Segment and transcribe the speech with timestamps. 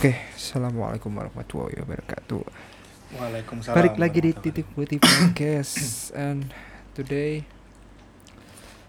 [0.00, 2.40] Oke, assalamualaikum warahmatullahi wabarakatuh.
[3.20, 3.76] Waalaikumsalam.
[3.76, 6.48] Balik lagi di titik putih podcast, and
[6.96, 7.44] today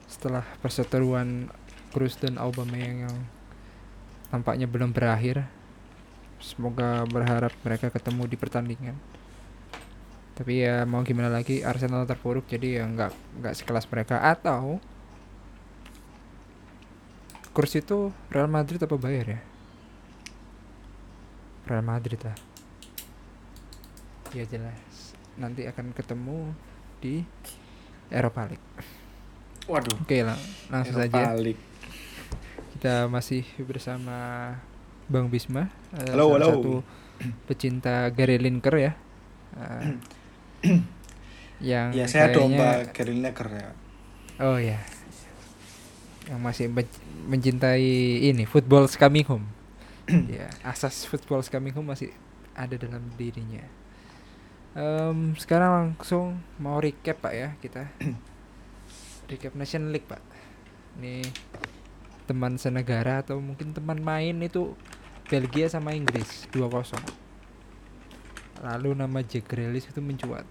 [0.08, 1.52] setelah perseteruan
[1.92, 3.18] Cruz dan Aubameyang yang
[4.32, 5.52] tampaknya belum berakhir,
[6.40, 8.96] semoga berharap mereka ketemu di pertandingan.
[10.40, 13.12] Tapi ya mau gimana lagi Arsenal terpuruk jadi ya nggak
[13.44, 14.80] nggak sekelas mereka atau
[17.52, 19.51] Cruz itu Real Madrid apa Bayern ya?
[21.64, 22.38] Real Madrid lah.
[24.32, 25.14] Ya jelas.
[25.36, 26.56] Nanti akan ketemu
[27.00, 27.24] di
[28.08, 28.68] Eropa League.
[29.66, 29.96] Waduh.
[29.98, 31.38] Oke lah, langsung Eropa saja.
[31.38, 31.62] League.
[32.74, 34.18] Kita masih bersama
[35.06, 36.48] Bang Bisma, eh, Halo, salah halo.
[36.50, 36.74] satu
[37.46, 38.92] pecinta Gary Lineker ya.
[41.62, 43.70] Yang Ya saya kayaknya- domba Gary Lineker ya.
[44.42, 44.80] Oh ya.
[46.26, 47.86] Yang masih men- mencintai
[48.26, 49.46] ini football coming home.
[50.10, 52.14] Ya, asas football coming home masih
[52.56, 53.64] ada dalam dirinya.
[54.72, 57.92] Em, sekarang langsung mau recap Pak ya kita.
[59.30, 60.24] recap Nation League Pak.
[61.00, 61.28] Ini
[62.26, 64.76] teman senegara atau mungkin teman main itu
[65.28, 66.96] Belgia sama Inggris 2-0.
[68.62, 70.48] Lalu nama Jack Grealish itu mencuat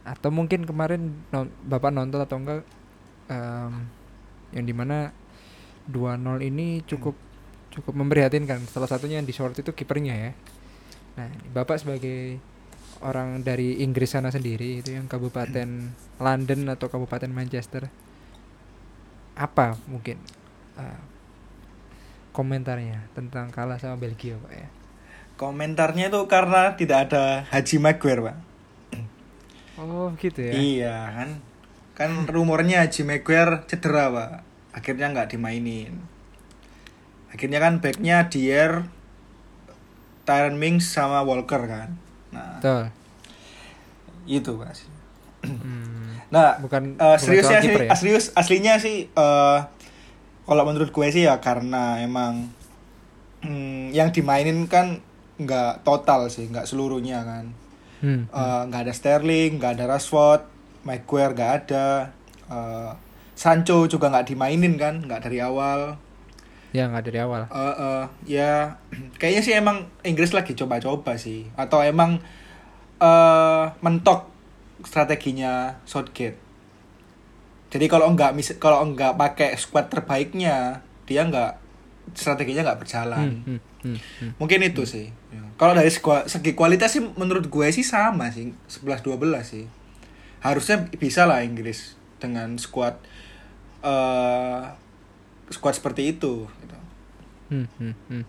[0.00, 2.64] atau mungkin kemarin non- bapak nonton atau enggak
[3.28, 3.72] em,
[4.50, 5.12] yang di mana
[5.86, 7.14] 2-0 ini cukup
[7.70, 10.30] cukup memprihatinkan salah satunya yang di short itu kipernya ya
[11.18, 12.38] nah bapak sebagai
[13.00, 15.68] orang dari Inggris sana sendiri itu yang kabupaten
[16.24, 17.88] London atau kabupaten Manchester
[19.38, 20.20] apa mungkin
[20.76, 21.00] eh,
[22.36, 24.68] komentarnya tentang kalah sama Belgia pak ya
[25.40, 28.36] Komentarnya itu karena tidak ada Haji Maguire, Pak.
[29.80, 31.30] oh gitu ya Iya kan.
[31.96, 34.32] Kan rumornya Haji Maguire cedera, Pak.
[34.76, 35.96] Akhirnya nggak dimainin.
[37.30, 38.84] Akhirnya kan backnya Dier,
[40.24, 41.96] Tyron Mings sama Walker kan.
[42.30, 42.82] Nah, betul
[44.30, 44.70] itu Pak.
[45.42, 47.90] Hmm, Nah, bukan Eh, seriusnya soal sih, kiper ya?
[47.96, 49.58] serius aslinya sih eh
[50.46, 52.46] kalau menurut gue sih ya karena emang
[53.42, 55.02] hmm, yang dimainin kan
[55.40, 57.44] nggak total sih, nggak seluruhnya kan.
[58.00, 60.42] Hmm, Eh, nggak ada Sterling, nggak ada Rashford,
[60.86, 62.12] Maguire nggak ada,
[62.46, 62.90] eh,
[63.34, 65.96] Sancho juga nggak dimainin kan, nggak dari awal.
[66.70, 67.50] Ya nggak dari awal.
[67.50, 68.04] Eh, eh,
[68.38, 68.78] ya
[69.20, 72.22] kayaknya sih emang Inggris lagi coba-coba sih, atau emang
[73.00, 74.30] eh mentok
[74.84, 76.38] strateginya Southgate.
[77.70, 81.58] Jadi kalau enggak mis kalau enggak pakai squad terbaiknya, dia enggak
[82.14, 83.42] strateginya enggak berjalan.
[83.46, 84.30] Hmm, hmm, hmm, hmm.
[84.42, 85.06] Mungkin itu sih.
[85.30, 85.42] Ya.
[85.54, 89.64] Kalau dari segi, segi kualitas sih menurut gue sih sama sih, 11 12 sih.
[90.42, 92.98] Harusnya bisa lah Inggris dengan squad
[93.80, 94.62] eh
[95.50, 96.76] squad seperti itu gitu.
[97.50, 98.24] Hmm, hmm, hmm.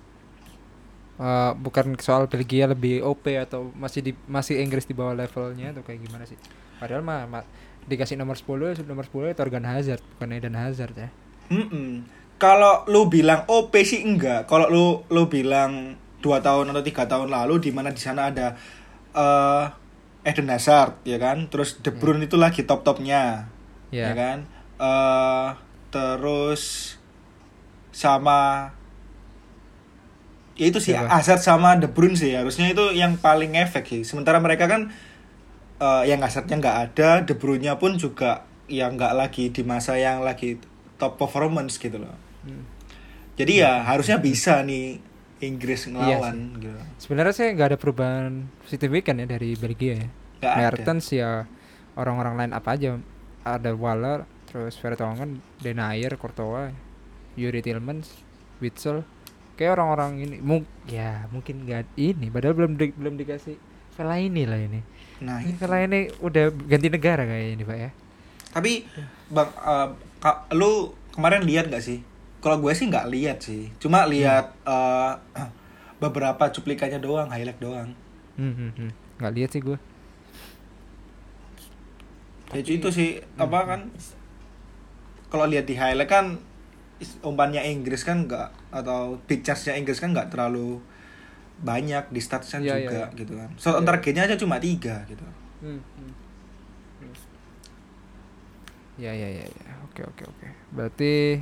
[1.21, 5.85] Eh, bukan soal Belgia lebih OP atau masih di masih Inggris di bawah levelnya atau
[5.85, 6.33] kayak gimana sih?
[6.81, 7.45] Padahal mah, mah
[7.85, 11.09] dikasih nomor 10 ya nomor 10 itu Torgan Hazard bukan Eden Hazard ya.
[11.53, 12.09] Mm-mm.
[12.41, 14.49] Kalau lu bilang OP sih enggak.
[14.49, 15.93] Kalau lu lu bilang
[16.25, 18.57] dua tahun atau tiga tahun lalu di mana di sana ada
[19.13, 19.65] eh
[20.25, 23.45] Eden Hazard ya kan, terus De Bruyne itu lagi top topnya
[23.93, 24.09] Ya.
[24.09, 24.39] ya kan.
[24.81, 25.49] eh
[25.93, 26.95] terus
[28.01, 28.73] sama
[30.57, 31.09] ya itu sih Siapa?
[31.09, 34.01] Hazard sama De Bruyne sih harusnya itu yang paling efek sih.
[34.01, 34.89] Sementara mereka kan
[35.77, 40.25] eh yang Hazardnya nggak ada, De Bruyne pun juga yang nggak lagi di masa yang
[40.25, 40.57] lagi
[40.97, 42.17] top performance gitu loh.
[42.41, 42.65] Hmm.
[43.37, 45.01] Jadi ya harusnya bisa nih
[45.41, 46.79] Inggris Iya ngelawan gitu.
[47.01, 50.07] Sebenarnya saya nggak ada perubahan signifikan ya dari Belgia ya.
[50.41, 50.57] Ada.
[50.57, 51.45] Mertens ya
[51.97, 52.97] orang-orang lain apa aja
[53.41, 56.73] ada Waller, terus Vertonghen, Denayer, Courtois,
[57.35, 58.11] Yuri Tillmans,
[58.59, 59.03] Witsel.
[59.55, 63.55] Kayak orang-orang ini mung ya mungkin nggak ini padahal belum di- belum dikasih
[64.01, 64.81] ini lah ini.
[65.21, 65.65] Nah, Ini itu.
[65.69, 67.89] ini udah ganti negara kayak ini, Pak ya.
[68.51, 68.83] tapi
[69.29, 69.87] Bang eh,
[70.17, 72.01] Kak, lu kemarin lihat nggak sih?
[72.41, 73.69] Kalau gue sih nggak lihat sih.
[73.77, 75.13] Cuma lihat eh,
[76.01, 77.93] beberapa cuplikannya doang, highlight doang.
[78.41, 78.91] Hmm, hmm, hmm.
[79.21, 79.77] Nggak lihat sih gue.
[82.51, 83.81] Ya itu sih apa kan
[85.31, 86.25] kalau lihat di highlight kan
[87.21, 90.79] umpannya Inggris kan nggak atau big chance-nya Inggris kan nggak terlalu
[91.61, 93.17] banyak di statsnya Iya, iya, juga iya.
[93.17, 93.49] gitu kan.
[93.57, 93.85] So Iya.
[93.85, 95.25] targetnya aja cuma tiga gitu.
[95.61, 96.11] Hmm, hmm.
[96.99, 97.13] Hmm.
[98.97, 99.73] Ya ya ya ya.
[99.85, 100.47] Oke oke oke.
[100.71, 101.41] Berarti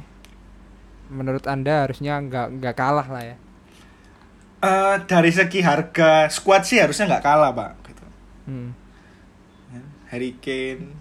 [1.10, 3.36] menurut Anda harusnya nggak nggak kalah lah ya.
[4.60, 7.72] Eh dari segi harga squad sih harusnya nggak kalah pak.
[7.88, 8.06] Gitu.
[8.46, 8.70] Hmm.
[9.72, 9.82] Ya,
[10.12, 10.92] Harry Kane,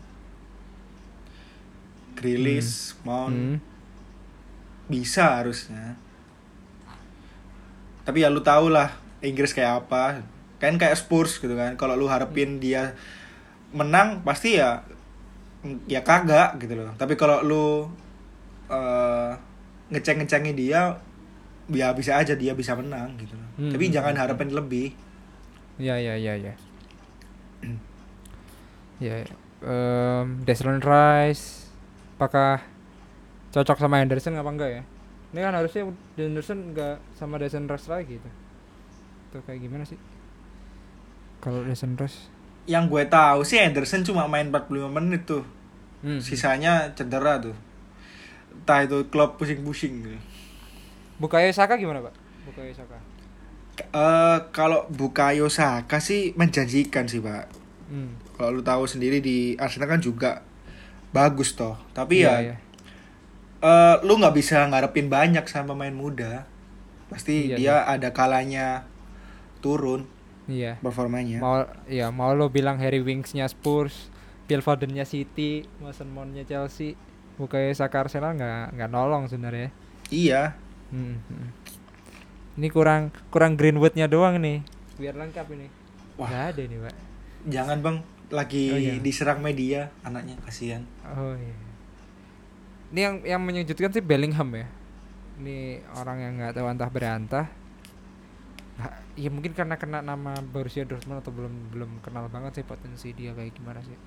[2.15, 3.57] Grealish, Mount Hmm.
[4.89, 5.95] Bisa harusnya.
[8.09, 8.89] tapi ya lu tau lah
[9.21, 10.25] Inggris kayak apa
[10.57, 12.97] kan kayak Spurs gitu kan kalau lu harapin dia
[13.77, 14.81] menang pasti ya
[15.85, 17.85] ya kagak gitu loh tapi kalau lu
[18.73, 19.33] eh,
[19.93, 20.97] ngeceng-ngecengin dia
[21.69, 24.23] ya bisa aja dia bisa menang gitu loh Hmm, tapi hmm, jangan hmm.
[24.23, 24.95] harapin lebih
[25.79, 26.55] Ya ya ya ya.
[29.03, 29.15] ya.
[29.63, 31.71] Um, Declan Rice
[32.15, 32.63] apakah
[33.55, 34.83] cocok sama Henderson apa enggak ya?
[35.33, 35.83] Ini kan harusnya
[36.17, 38.35] Henderson enggak sama Declan Rice lagi tuh.
[39.33, 39.99] Tuh kayak gimana sih?
[41.41, 42.33] Kalau Declan Rice
[42.69, 45.41] yang gue tahu sih Henderson cuma main 45 menit tuh
[46.05, 46.21] hmm.
[46.21, 47.57] sisanya cedera tuh
[48.53, 50.19] entah itu klub pusing-pusing gitu.
[51.17, 52.13] Bukayo Saka gimana, Pak?
[52.45, 53.01] Bukayo Saka.
[53.81, 57.49] Eh, kalau Bukayo Saka sih menjanjikan sih pak
[57.89, 58.21] Hmm.
[58.37, 60.45] kalau lu tahu sendiri di Arsenal kan juga
[61.09, 62.57] bagus toh tapi Iya, ya iya.
[63.61, 66.47] Eh, lu nggak bisa ngarepin banyak sama pemain muda
[67.09, 68.85] pasti Iya, dia ada kalanya
[69.59, 70.05] turun
[70.45, 70.77] Iya.
[70.79, 74.09] performanya Mau ya mau lo bilang Harry Winks-nya Spurs,
[74.45, 76.97] Phil Foden-nya City, Mason Mount-nya Chelsea,
[77.35, 79.69] Bukayo Saka Arsenal nggak nggak nolong sebenarnya.
[80.09, 80.57] iya
[80.89, 81.49] Hmm, hmm.
[82.57, 84.65] Ini kurang kurang Greenwood-nya doang nih.
[84.97, 85.69] Biar lengkap ini.
[86.17, 86.27] Wah.
[86.27, 86.97] Nggak ada nih, Pak.
[87.47, 87.97] jangan bang
[88.29, 88.93] lagi Oh, iya.
[88.99, 91.55] diserang media anaknya kasihan Oh iya.
[92.89, 94.67] Ini yang yang menyejutkan sih Bellingham ya.
[95.39, 97.47] Ini orang yang nggak tahu antah berantah.
[98.81, 103.11] Ha- Ya mungkin karena kena nama Borussia Dortmund atau belum belum kenal banget sih potensi
[103.11, 103.99] dia kayak gimana sih.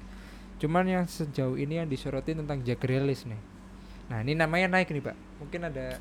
[0.63, 3.41] Cuman yang sejauh ini yang disorotin tentang Jack Grealish nih.
[4.07, 5.17] Nah ini namanya naik nih pak.
[5.43, 5.99] Mungkin ada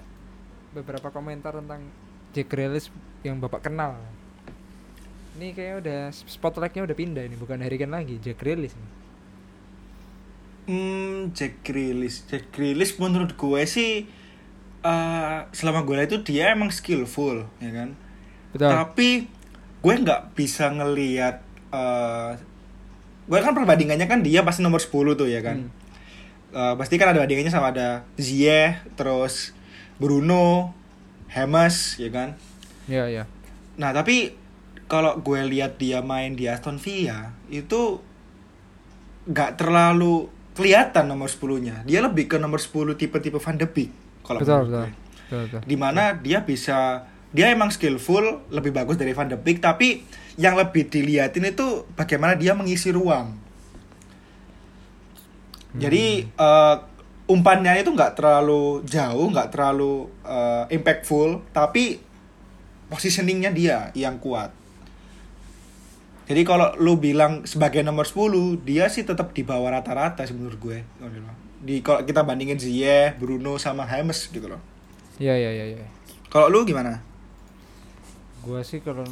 [0.70, 1.82] beberapa komentar tentang
[2.30, 2.86] Jack Grealish
[3.26, 3.98] yang bapak kenal.
[5.34, 8.90] Ini kayaknya udah spotlightnya udah pindah ini bukan Harry Kane lagi Jack Grealish nih.
[10.70, 12.22] Hmm, Jack Grealish.
[12.30, 14.06] Jack Grealish menurut gue sih
[14.80, 17.98] eh selama gue lihat itu dia emang skillful, ya kan.
[18.54, 18.70] Betul.
[18.70, 19.08] Tapi
[19.82, 21.42] gue nggak bisa ngelihat
[21.74, 22.38] eh
[23.26, 25.66] gue kan perbandingannya kan dia pasti nomor 10 tuh ya kan.
[25.66, 25.80] Hmm.
[26.50, 29.54] Eh, pasti kan ada bandingannya sama ada Ziyech, terus
[30.02, 30.74] Bruno,
[31.30, 32.34] Hamas, ya kan.
[32.90, 33.24] Iya iya.
[33.78, 34.34] Nah, tapi
[34.90, 38.02] kalau gue lihat dia main di Aston Villa itu
[39.30, 40.26] nggak terlalu
[40.60, 41.88] kelihatan nomor 10-nya.
[41.88, 43.90] Dia lebih ke nomor 10 tipe-tipe Van de Beek
[44.20, 44.86] kalau Betul betul.
[44.92, 45.60] Betul betul.
[45.64, 50.04] Di mana dia bisa dia emang skillful, lebih bagus dari Van de Beek, tapi
[50.36, 53.38] yang lebih diliatin itu bagaimana dia mengisi ruang.
[55.70, 56.76] Jadi eh,
[57.30, 62.02] umpannya itu nggak terlalu jauh, nggak terlalu eh, impactful, tapi
[62.90, 64.59] positioningnya dia yang kuat.
[66.30, 70.62] Jadi kalau lu bilang sebagai nomor 10, dia sih tetap di bawah rata-rata sih menurut
[70.62, 70.78] gue.
[71.58, 74.62] Di kalau kita bandingin Ziyech, Bruno sama James gitu loh.
[75.18, 75.86] Iya iya iya iya.
[76.30, 77.02] Kalau lu gimana?
[78.46, 79.02] Gua sih kalau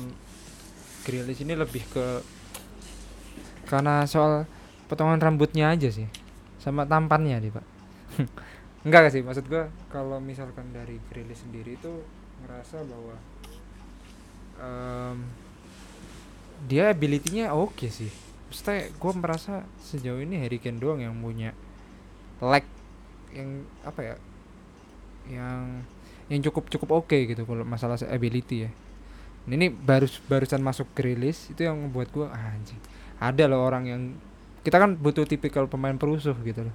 [1.02, 2.22] Grealish ini lebih ke
[3.66, 4.46] karena soal
[4.86, 6.06] potongan rambutnya aja sih.
[6.62, 7.66] Sama tampannya nih, Pak.
[8.86, 11.92] Enggak sih, maksud gua kalau misalkan dari Grealish sendiri itu
[12.46, 13.14] ngerasa bahwa
[14.62, 15.18] em,
[16.66, 18.10] dia ability-nya oke sih.
[18.48, 21.52] Maksudnya gue merasa sejauh ini Harry Kane doang yang punya
[22.40, 22.64] lag
[23.34, 24.14] yang apa ya
[25.28, 25.84] yang
[26.32, 28.70] yang cukup cukup oke gitu kalau masalah ability ya
[29.48, 32.80] ini baru barusan masuk Grealish itu yang membuat gua ah, anjing
[33.20, 34.02] ada loh orang yang
[34.64, 36.74] kita kan butuh tipikal pemain perusuh gitu loh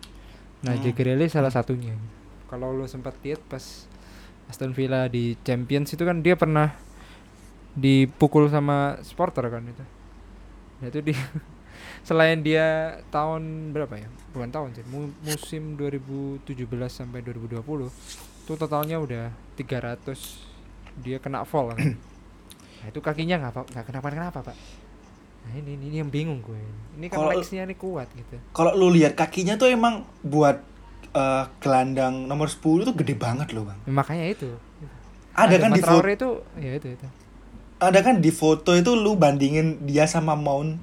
[0.64, 0.82] nah Hmm.
[0.84, 1.98] Jack Grealish salah satunya
[2.50, 3.90] kalau lo sempat lihat pas
[4.48, 6.76] Aston Villa di Champions itu kan dia pernah
[7.74, 9.84] dipukul sama supporter kan itu.
[10.82, 11.20] Nah itu dia
[12.08, 14.10] selain dia tahun berapa ya?
[14.34, 16.46] Bukan tahun sih mu- musim 2017
[16.90, 17.62] sampai 2020
[18.44, 20.04] itu totalnya udah 300
[21.02, 21.80] dia kena fall kan.
[22.84, 24.58] Nah itu kakinya nggak apa- nggak kenapa kenapa pak.
[25.48, 26.60] Nah ini, ini ini yang bingung gue.
[27.00, 28.36] Ini kan legsnya ini kuat gitu.
[28.52, 30.60] Kalau lu lihat kakinya tuh emang buat
[31.16, 33.80] eh, gelandang nomor 10 tuh gede banget loh, Bang.
[33.88, 34.52] Ya, makanya itu.
[35.32, 37.08] Ada, kan di foto itu ya itu itu
[37.84, 40.80] ada kan di foto itu lu bandingin dia sama Mount.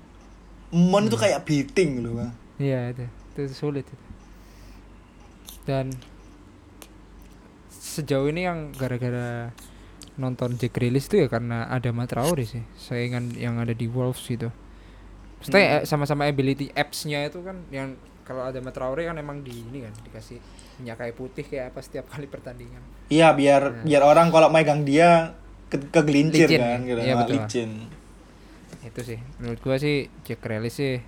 [0.70, 2.32] Mount itu kayak beating loh, Bang.
[2.60, 3.04] Iya itu,
[3.34, 3.96] itu sulit itu.
[5.64, 5.90] Dan
[7.70, 9.50] sejauh ini yang gara-gara
[10.20, 14.52] nonton Jack Grealish itu ya karena ada Traore sih, saingan yang ada di Wolves gitu.
[15.40, 15.74] Maksudnya Hmm.
[15.80, 17.96] eh, sama-sama ability apps-nya itu kan yang
[18.28, 20.38] kalau ada Traore kan emang di ini kan dikasih
[20.78, 22.84] minyak kayu putih kayak apa setiap kali pertandingan.
[23.08, 23.84] Iya, biar Nah.
[23.88, 25.34] biar orang kalau megang dia
[25.70, 26.78] ke kegelincir Licin kan ya?
[26.84, 26.98] gitu.
[27.00, 27.34] Iya, Nah, betul.
[27.38, 27.70] licin.
[28.82, 30.98] Itu sih menurut gua sih Jack Grealish sih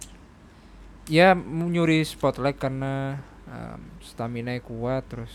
[1.05, 3.19] ya nyuri spotlight karena
[4.01, 5.33] stamina kuat terus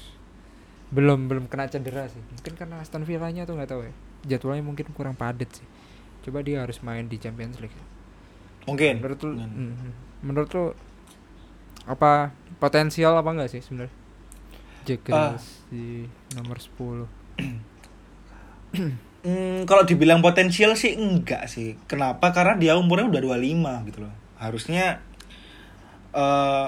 [0.88, 3.94] belum belum kena cedera sih mungkin karena Aston Villa-nya tuh nggak tahu ya
[4.26, 5.68] jadwalnya mungkin kurang padat sih
[6.24, 7.76] coba dia harus main di Champions League
[8.64, 8.98] Mungkin.
[8.98, 9.52] menurut lu Mungkin.
[9.70, 9.92] Mhm.
[10.24, 10.66] menurut lu
[11.84, 13.92] apa potensial apa enggak sih sebenarnya
[14.84, 15.36] Jack Ah.
[15.36, 17.12] Grealish di nomor 10
[19.28, 21.76] Hmm, kalau dibilang potensial sih enggak sih.
[21.84, 22.32] Kenapa?
[22.32, 24.14] Karena dia umurnya udah 25 gitu loh.
[24.40, 25.04] Harusnya
[26.16, 26.68] eh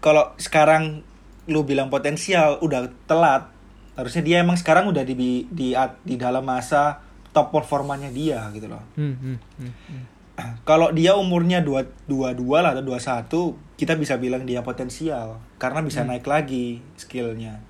[0.00, 1.04] kalau sekarang
[1.52, 3.52] lu bilang potensial udah telat.
[3.92, 7.04] Harusnya dia emang sekarang udah di di di dalam masa
[7.36, 8.80] top performanya dia gitu loh.
[8.96, 10.04] hmm, hmm, hmm, hmm.
[10.68, 16.00] Kalau dia umurnya 2 22 lah atau 21, kita bisa bilang dia potensial karena bisa
[16.00, 16.16] Hmm.
[16.16, 17.60] naik lagi skillnya.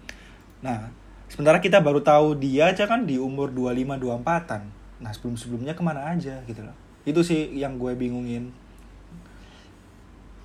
[0.63, 0.95] Nah,
[1.31, 4.63] sementara kita baru tahu dia aja kan di umur 25 24-an.
[5.01, 6.75] Nah, sebelum-sebelumnya ke mana aja gitu loh.
[7.07, 8.53] Itu sih yang gue bingungin.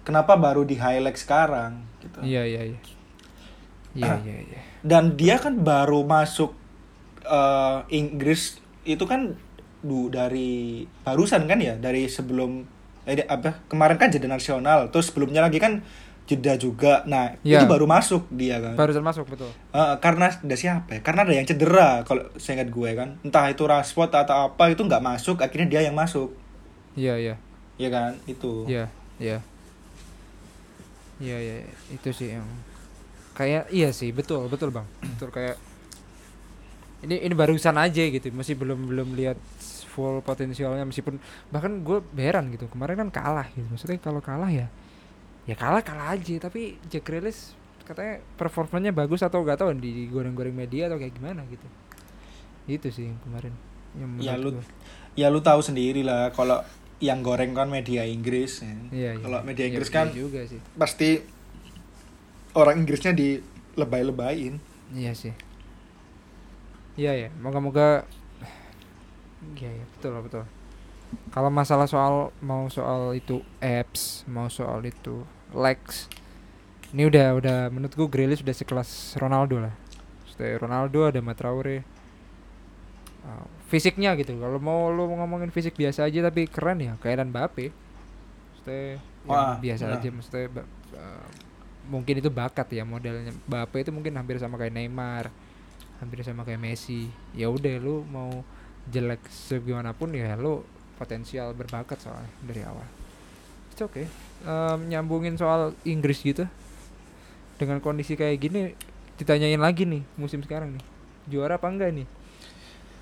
[0.05, 2.21] Kenapa baru di highlight sekarang gitu.
[2.21, 2.77] iya iya iya
[3.97, 4.19] iya Ah.
[4.21, 6.53] iya iya Dan dia kan baru masuk
[7.25, 9.33] eh, Inggris itu kan
[9.81, 12.65] du dari barusan kan ya dari sebelum
[13.03, 15.81] eh, apa kemarin kan jeda nasional terus sebelumnya lagi kan
[16.25, 17.61] jeda juga nah Iya.
[17.61, 20.99] itu baru masuk dia kan barusan masuk betul Eh, karena ada siapa ya?
[20.99, 24.81] karena ada yang cedera kalau saya ingat gue kan entah itu Rashford atau apa itu
[24.81, 26.33] nggak masuk akhirnya dia yang masuk
[26.93, 27.35] iya iya
[27.75, 29.37] ya kan itu Iya, iya.
[31.15, 31.75] Iya, iya, iya.
[31.89, 32.43] itu sih yang
[33.31, 34.87] kayak iya sih, betul, betul, Bang.
[35.15, 35.55] Betul kayak
[37.03, 39.35] ini ini barusan aja gitu, masih belum belum lihat
[39.85, 41.19] full potensialnya meskipun
[41.51, 42.67] bahkan gue heran gitu.
[42.67, 43.67] Kemarin kan kalah gitu.
[43.69, 44.67] Maksudnya kalau kalah ya
[45.45, 50.51] ya kalah kalah aja, tapi Jack Grealish katanya performanya bagus atau gak tahu di goreng-goreng
[50.51, 51.65] media atau kayak gimana gitu.
[52.65, 53.53] Itu sih yang kemarin.
[53.93, 54.63] Yang Ya, lu- gua.
[55.13, 56.65] ya lu tahu sendiri lah kalau
[56.97, 58.73] yang goreng kan media Inggris ya.
[58.89, 59.21] Iya, iya.
[59.21, 60.59] kalau media Iya, Inggris iya kan juga sih.
[60.73, 61.09] pasti
[62.53, 64.57] orang Inggrisnya dilebay-lebayin
[64.91, 65.33] Iya sih.
[66.95, 68.07] Iya ya, moga-moga
[69.55, 70.43] Iya ya, betul betul.
[71.31, 76.07] Kalau masalah soal mau soal itu apps, mau soal itu likes.
[76.95, 79.73] Ini udah udah menurut gue Grealish udah sekelas Ronaldo lah.
[80.23, 81.83] Maksudnya Ronaldo ada Matraore.
[83.25, 84.37] Uh, fisiknya gitu.
[84.37, 87.73] Kalau mau lu ngomongin fisik biasa aja tapi keren ya, kayak dan Mbappe.
[88.53, 89.97] Maksudnya Wah, biasa nah.
[89.97, 91.27] aja maksudnya ba- uh,
[91.89, 95.29] mungkin itu bakat ya modelnya Mbappe itu mungkin hampir sama kayak Neymar
[96.01, 98.43] hampir sama kayak Messi ya udah lu mau
[98.89, 100.61] jelek segimanapun ya lu
[100.95, 102.87] potensial berbakat soalnya dari awal.
[103.75, 104.07] It's okay.
[104.47, 106.47] Em, nyambungin soal Inggris gitu
[107.55, 108.75] dengan kondisi kayak gini
[109.15, 110.83] ditanyain lagi nih musim sekarang nih.
[111.27, 112.07] Juara apa enggak nih?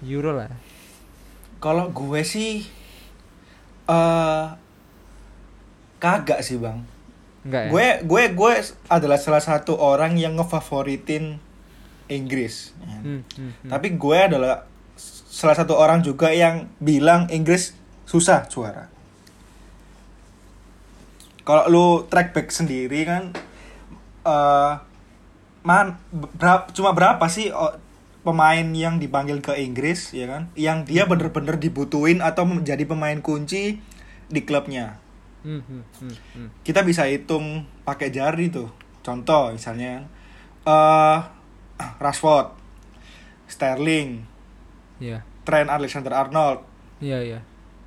[0.06, 0.50] Euro lah.
[1.62, 2.66] Kalau gue sih
[3.88, 4.46] eh
[6.02, 6.84] kagak sih bang.
[7.46, 7.72] Enggak ya?
[7.72, 8.54] Gue gue gue
[8.90, 11.40] adalah salah satu orang yang ngefavoritin
[12.12, 12.76] Inggris.
[12.84, 13.70] Hmm, hmm, hmm.
[13.72, 14.68] tapi gue adalah
[15.34, 17.74] salah satu orang juga yang bilang Inggris
[18.08, 18.90] susah juara.
[21.44, 23.36] Kalau lu track back sendiri kan
[24.24, 24.74] eh
[25.64, 27.76] man berapa cuma berapa sih oh,
[28.24, 30.44] pemain yang dipanggil ke Inggris ya kan?
[30.56, 33.80] Yang dia bener-bener dibutuhin atau menjadi pemain kunci
[34.32, 35.00] di klubnya.
[35.44, 36.50] Hmm, hmm, hmm, hmm.
[36.64, 38.72] kita bisa hitung pakai jari tuh.
[39.04, 40.08] Contoh misalnya
[40.64, 41.20] eh
[42.00, 42.56] Rashford
[43.48, 44.24] Sterling
[45.04, 45.22] iya.
[45.44, 46.64] Trent Alexander Arnold
[47.04, 47.40] iya iya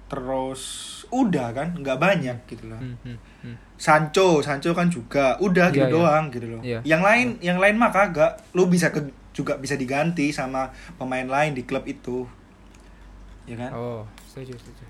[0.06, 0.62] terus
[1.08, 3.56] udah kan nggak banyak gitu loh Hmm, hmm, hmm.
[3.76, 5.94] Sancho Sancho kan juga udah gitu Iya, iya.
[5.94, 6.78] doang gitu loh Iya.
[6.82, 11.52] yang lain yang lain mah kagak lu bisa ke, juga bisa diganti sama pemain lain
[11.52, 12.24] di klub itu
[13.44, 14.84] ya kan oh setuju setuju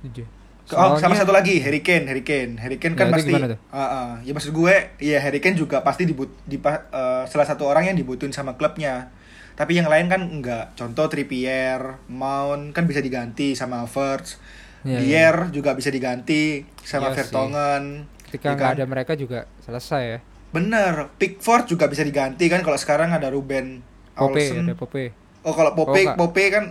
[0.00, 0.24] setuju
[0.64, 3.36] Ke- Oh, sama Soalnya- satu lagi Harry Kane, Harry Kane, Harry Kane kan Ya, pasti?
[3.36, 4.10] Ah, ah.
[4.24, 6.80] ya maksud gue, ya Harry Kane juga pasti dibut, di, eh,
[7.22, 9.12] salah satu orang yang dibutuhin sama klubnya.
[9.54, 10.74] Tapi yang lain kan enggak.
[10.74, 14.38] Contoh Trippier, Mount kan bisa diganti sama Havertz,
[14.84, 17.16] Iya, Dier juga bisa diganti sama sih.
[17.16, 17.84] Vertonghen.
[18.24, 18.74] ketika ya nggak kan?
[18.74, 20.18] ada mereka juga selesai ya
[20.50, 23.78] Bener, Pickford juga bisa diganti kan kalau sekarang ada Ruben
[24.12, 24.64] Pope Olsen.
[24.64, 26.16] ada Pope Oh kalau Pope, Oh, enggak.
[26.16, 26.64] Pope kan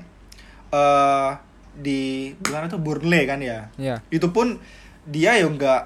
[0.70, 1.30] eh
[1.74, 2.02] di
[2.46, 3.74] mana tuh Burnley kan ya?
[3.76, 4.62] ya itu pun
[5.04, 5.82] dia ya nggak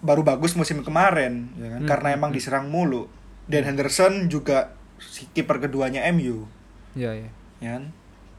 [0.00, 2.36] baru bagus musim kemarin ya kan Hmm, karena hmm, emang hmm.
[2.36, 3.08] diserang mulu
[3.46, 4.76] dan Henderson juga
[5.10, 6.46] si kiper keduanya MU
[6.94, 7.28] ya ya
[7.62, 7.84] ya kan?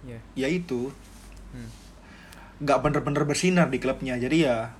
[0.05, 0.93] Ya ya itu.
[1.55, 1.69] Hmm.
[2.63, 4.15] nggak bener-bener bersinar di klubnya.
[4.15, 4.72] Jadi ya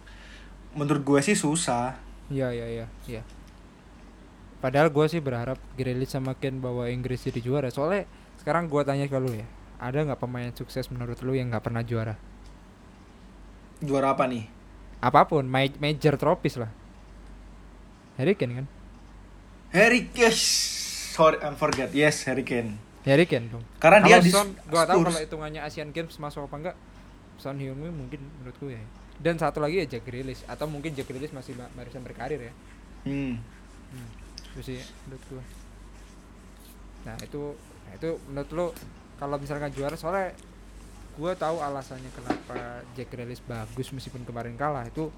[0.76, 1.98] menurut gue sih susah.
[2.32, 3.22] Ya ya ya ya
[4.64, 7.70] padahal gue sih berharap Grealish sama Kane bawa Inggris jadi juara.
[7.70, 8.10] Soalnya
[8.42, 9.46] sekarang gue tanya ke lu ya
[9.78, 12.16] ada nggak pemain sukses menurut lu yang nggak pernah juara?
[13.84, 14.44] Juara apa nih?
[15.04, 16.72] Apa pun ma- major trophies lah.
[18.18, 18.68] Harry Kane kan?
[19.76, 20.40] Harry yes
[21.16, 23.62] sorry I forget yes Harry Kane Harry Kane dong.
[23.78, 26.76] Karena dia Kalau di Son, gua tahu kalau hitungannya Asian Games masuk apa enggak.
[27.38, 28.82] Son Heung-min mungkin menurutku ya.
[29.22, 32.54] Dan satu lagi ya Jack Grealish atau mungkin Jack Grealish masih ma- barisan berkarir ya.
[33.06, 33.38] Hmm.
[33.94, 34.10] Hmm.
[34.58, 35.38] Itu sih menurutku.
[37.06, 37.54] Nah, itu
[37.86, 38.68] nah itu menurut lo
[39.22, 40.34] kalau misalkan juara soalnya
[41.14, 45.14] gua tahu alasannya kenapa Jack Grealish bagus meskipun kemarin kalah itu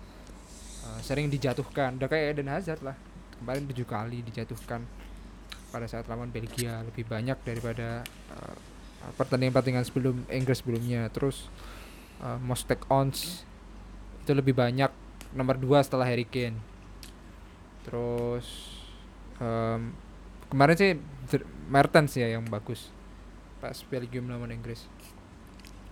[0.84, 1.96] uh, sering dijatuhkan.
[1.96, 3.00] Udah kayak Eden Hazard lah.
[3.40, 4.84] Kemarin tujuh kali dijatuhkan
[5.70, 8.56] pada saat lawan Belgia lebih banyak daripada uh,
[9.16, 11.08] pertandingan-pertandingan sebelum Inggris sebelumnya.
[11.12, 11.48] Terus
[12.24, 13.44] uh, most take ons
[14.24, 14.92] itu lebih banyak
[15.32, 16.60] nomor 2 setelah Harry Kane.
[17.88, 18.76] Terus
[19.40, 19.96] em,
[20.52, 20.92] kemarin sih
[21.72, 22.92] Mertens ya yang bagus
[23.64, 24.84] pas Belgium lawan Inggris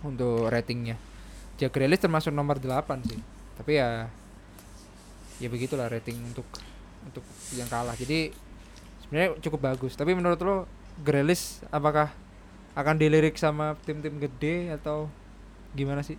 [0.04, 1.00] untuk ratingnya.
[1.56, 3.20] Jack Grealish termasuk nomor 8 sih.
[3.56, 4.12] Tapi ya
[5.40, 6.44] ya begitulah rating untuk
[7.08, 7.24] untuk
[7.56, 7.96] yang kalah.
[7.96, 8.32] Jadi
[9.08, 9.94] sebenarnya cukup bagus.
[9.94, 10.56] Tapi menurut lo
[11.00, 12.10] Grealish apakah
[12.72, 15.08] akan dilirik sama tim-tim gede atau
[15.72, 16.16] gimana sih?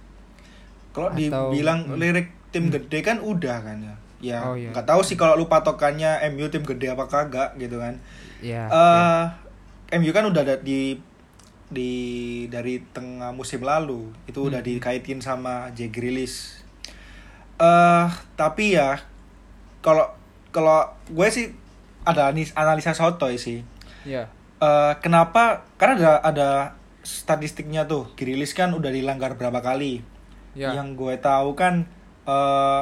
[0.90, 1.98] Kalau dibilang hmm.
[1.98, 2.74] lirik tim Hmm.
[2.74, 3.96] gede kan udah kan ya.
[4.18, 4.74] Ya, Oh, iya.
[4.74, 8.02] nggak tahu sih kalau lu patokannya MU tim gede apa kagak gitu kan.
[8.42, 8.66] Ya.
[8.66, 9.24] eh
[9.94, 10.98] MU kan udah ada di
[11.68, 11.92] di
[12.48, 14.70] dari tengah musim lalu itu udah Hmm.
[14.74, 16.66] dikaitin sama Jack Grealish.
[17.58, 19.02] Eh tapi ya
[19.82, 20.10] kalau
[20.50, 21.54] kalau gue sih
[22.08, 23.68] ada analisa sotoy sih.
[24.04, 24.32] ya.
[24.58, 25.68] Eh kenapa?
[25.76, 26.50] Karena ada ada
[27.04, 28.10] statistiknya tuh.
[28.16, 30.02] Grealish kan udah dilanggar berapa kali.
[30.56, 30.74] Ya.
[30.74, 31.86] Yang gue tahu kan
[32.24, 32.82] eh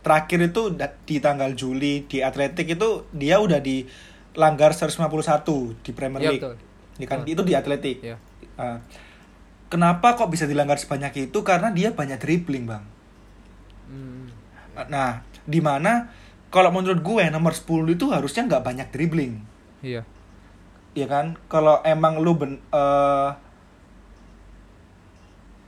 [0.00, 0.70] terakhir itu
[1.04, 5.02] di tanggal Juli di Atletik itu dia udah dilanggar 151
[5.82, 6.42] di Premier Iya, League.
[6.42, 6.56] betul.
[6.96, 7.18] Ya kan?
[7.22, 7.32] Betul.
[7.34, 7.96] Itu di Atletik.
[8.02, 8.16] Ya.
[8.56, 8.78] Eh,
[9.66, 11.38] kenapa kok bisa dilanggar sebanyak itu?
[11.42, 12.84] Karena dia banyak dribbling, Bang.
[13.86, 14.30] Hmm.
[14.86, 16.10] Nah, di mana
[16.56, 19.44] kalau menurut gue nomor 10 itu harusnya nggak banyak dribbling.
[19.84, 20.08] Iya.
[20.96, 23.28] ya kan kalau emang lu ben, eh,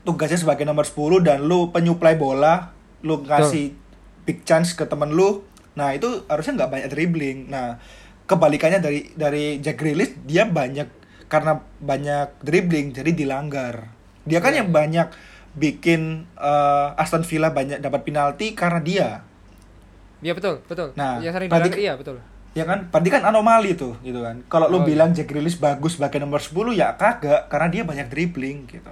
[0.03, 2.73] tugasnya sebagai nomor 10 dan lu penyuplai bola
[3.05, 3.77] lu ngasih
[4.25, 5.45] big chance ke temen lu
[5.77, 7.77] nah itu harusnya nggak banyak dribbling nah
[8.25, 10.89] kebalikannya dari dari Jack Grealish dia banyak
[11.29, 13.93] karena banyak dribbling jadi dilanggar
[14.25, 14.65] dia kan Iya.
[14.65, 15.09] yang banyak
[15.55, 19.09] bikin eh, Aston Villa banyak dapat penalti karena dia
[20.19, 20.89] Iya betul, betul.
[20.95, 22.19] Nah, yang sering dilanggar iya betul.
[22.53, 24.89] ya kan berarti kan anomali tuh gitu kan kalau lu Oh, iya.
[24.91, 28.91] bilang Jack Grealish bagus sebagai nomor 10 ya kagak karena dia banyak dribbling gitu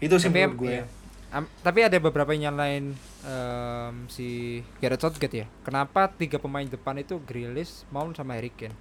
[0.00, 0.84] itu sih Tapi menurut gue iya.
[1.30, 2.90] Am- tapi ada beberapa yang nyalain
[3.22, 4.26] em, si
[4.78, 5.46] Gareth Southgate ya.
[5.62, 8.74] Kenapa tiga pemain depan itu Grealish, Mount sama Harry Kane?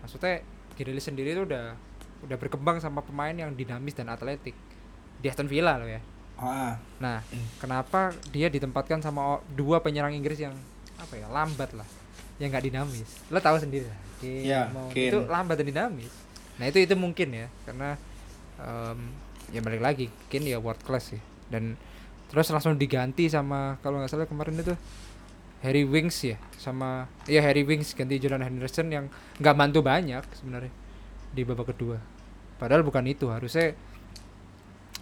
[0.00, 0.40] Maksudnya
[0.74, 1.74] Grealish sendiri itu udah
[2.20, 4.54] udah berkembang sama pemain yang dinamis dan atletik
[5.16, 6.00] di Aston Villa loh ya.
[6.36, 7.18] ah, Nah,
[7.58, 10.54] kenapa dia ditempatkan sama dua penyerang Inggris yang
[10.98, 11.88] apa ya lambat lah,
[12.42, 13.10] yang nggak dinamis.
[13.30, 13.98] Lo tahu sendiri lah.
[14.90, 15.08] Kane.
[15.14, 16.12] itu lambat dan dinamis.
[16.58, 17.94] Nah itu itu mungkin ya, karena
[18.58, 18.98] em,
[19.54, 21.22] ya balik lagi, Kane ya world class sih.
[21.46, 21.78] Dan
[22.28, 24.74] terus langsung diganti sama kalau nggak salah kemarin itu
[25.62, 29.10] Harry Winks ya, sama ya Harry Winks ganti Jordan Henderson yang
[29.42, 30.70] nggak bantu banyak sebenarnya
[31.34, 31.98] di babak kedua.
[32.58, 33.74] Padahal bukan itu, harusnya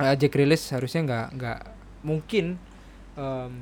[0.00, 1.60] uh, Jack Grealish harusnya nggak nggak
[2.04, 2.60] mungkin
[3.16, 3.52] em,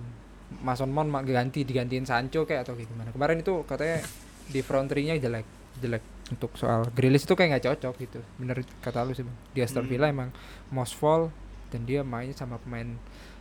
[0.62, 3.10] Mason Mount ganti digantiin Sancho kayak atau kayak gimana.
[3.10, 4.04] Kemarin itu katanya
[4.44, 5.46] di front three-nya jelek
[5.80, 8.20] jelek untuk soal Grealish itu kayak nggak cocok gitu.
[8.38, 9.36] Bener kata lu sih bang.
[9.52, 9.90] Di Aston Hmm.
[9.90, 10.30] Villa emang
[10.70, 11.28] most fall
[11.72, 12.96] dan dia mainnya sama pemain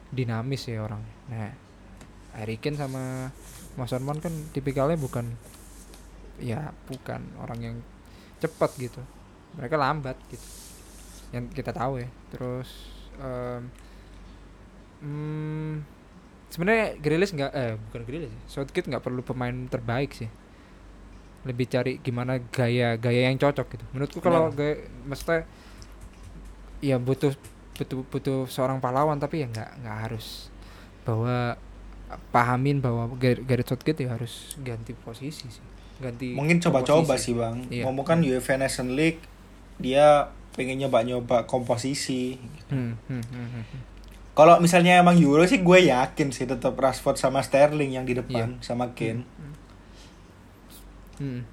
[0.10, 1.04] dinamis ya orang.
[1.30, 1.52] Nah
[2.34, 3.30] Harry Kane sama
[3.78, 5.30] Mason Mount kan tipikalnya bukan
[6.42, 7.76] ya bukan orang yang
[8.42, 9.02] cepat gitu.
[9.54, 10.48] Mereka lambat gitu.
[11.30, 12.10] Yang kita tahu ya.
[12.34, 12.70] Terus
[13.22, 13.70] em,
[15.02, 15.74] hmm,
[16.54, 18.42] sebenarnya Grealish nggak eh bukan Grealish sih.
[18.46, 20.30] Southgate nggak perlu pemain terbaik sih.
[21.44, 23.86] Lebih cari gimana gaya gaya yang cocok gitu.
[23.92, 25.50] Menurutku kalau gaya maksudnya
[26.78, 27.34] ya butuh
[27.74, 30.54] butuh butuh seorang pahlawan tapi ya nggak nggak harus
[31.04, 31.58] bahwa
[32.30, 35.66] pahamin bahwa Gar- Gareth Southgate ya harus ganti posisi sih.
[35.98, 37.66] Ganti mungkin coba-coba sih bang.
[37.68, 37.90] Iya.
[37.90, 39.20] ngomong kan UEFA Nation League
[39.82, 42.38] dia pengen nyoba-nyoba komposisi.
[42.70, 43.82] Hmm, hmm, hmm, hmm, hmm.
[44.34, 48.58] Kalau misalnya emang Euro sih gue yakin sih tetap Rashford sama Sterling yang di depan
[48.66, 49.26] sama Kane
[51.22, 51.46] Hmm.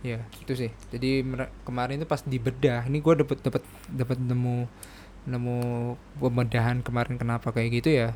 [0.00, 0.70] Ya, itu sih.
[0.92, 1.24] Jadi
[1.64, 4.64] kemarin itu pas dibedah, ini gua dapat dapat dapat nemu
[5.28, 5.58] nemu
[6.16, 8.08] pembedahan kemarin kenapa kayak gitu ya.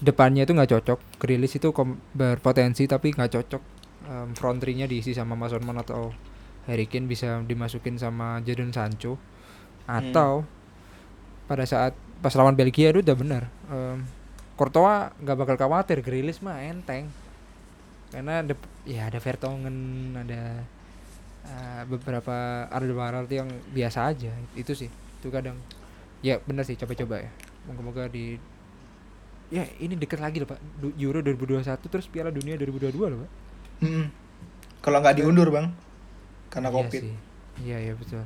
[0.00, 0.98] Depannya itu nggak cocok.
[1.20, 1.68] Grealish itu
[2.16, 3.62] berpotensi tapi nggak cocok.
[4.08, 6.08] Em, front three-nya diisi sama Mason Mount atau
[6.64, 9.20] Harry Kane bisa dimasukin sama Jadon Sancho
[9.84, 10.48] atau
[11.44, 13.42] pada saat pas lawan Belgia itu udah benar.
[13.68, 14.04] Em,
[14.56, 17.08] Courtois nggak bakal khawatir Grealish mah enteng
[18.12, 18.54] karena ada
[18.84, 19.76] ya ada Vertonghen
[20.18, 20.60] ada
[21.48, 25.56] eh, beberapa Alderweireld yang biasa aja itu sih itu kadang
[26.20, 27.30] ya benar sih coba-coba ya
[27.64, 28.36] moga-moga di
[29.48, 30.60] ya ini dekat lagi loh pak
[31.00, 33.30] Euro 2021 terus Piala Dunia 2022 loh pak
[33.80, 34.06] Mm-mm.
[34.80, 35.72] Kalau nggak diundur bang,
[36.48, 37.02] karena Iya covid.
[37.64, 38.24] iya iya Betul.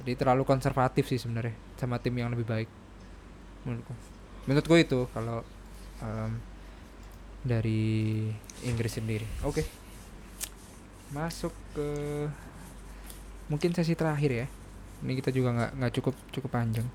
[0.00, 2.68] Jadi terlalu konservatif sih sebenarnya sama tim yang lebih baik
[3.68, 3.94] menurutku.
[4.48, 5.44] Menurutku itu kalau
[6.00, 6.40] em,
[7.44, 8.28] dari
[8.64, 9.28] Inggris sendiri.
[9.44, 9.64] Oke.
[11.12, 11.90] Masuk ke
[13.52, 14.46] mungkin sesi terakhir ya.
[15.04, 16.88] Ini kita juga nggak nggak cukup cukup panjang.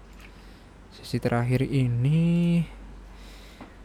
[0.98, 2.64] Sesi terakhir ini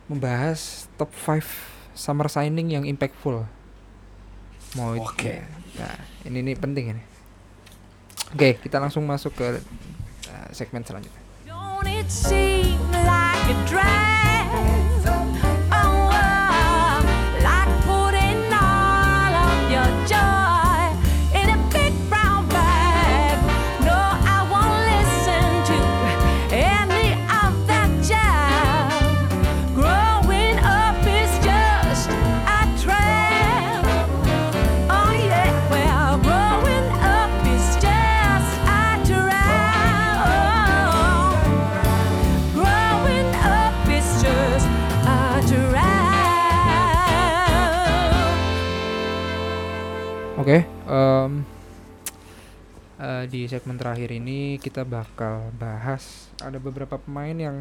[0.08, 1.44] membahas top 5
[1.92, 3.44] summer signing yang impactful.
[4.78, 5.42] Mau itu Oke.
[5.74, 7.09] nah ini ini penting ini
[8.34, 9.58] oke kita langsung masuk ke
[10.30, 14.19] uh, segmen selanjutnya Don't it seem like a drag?
[50.90, 51.46] Em,
[52.98, 57.56] eh, di segmen terakhir ini kita bakal bahas ada beberapa pemain yang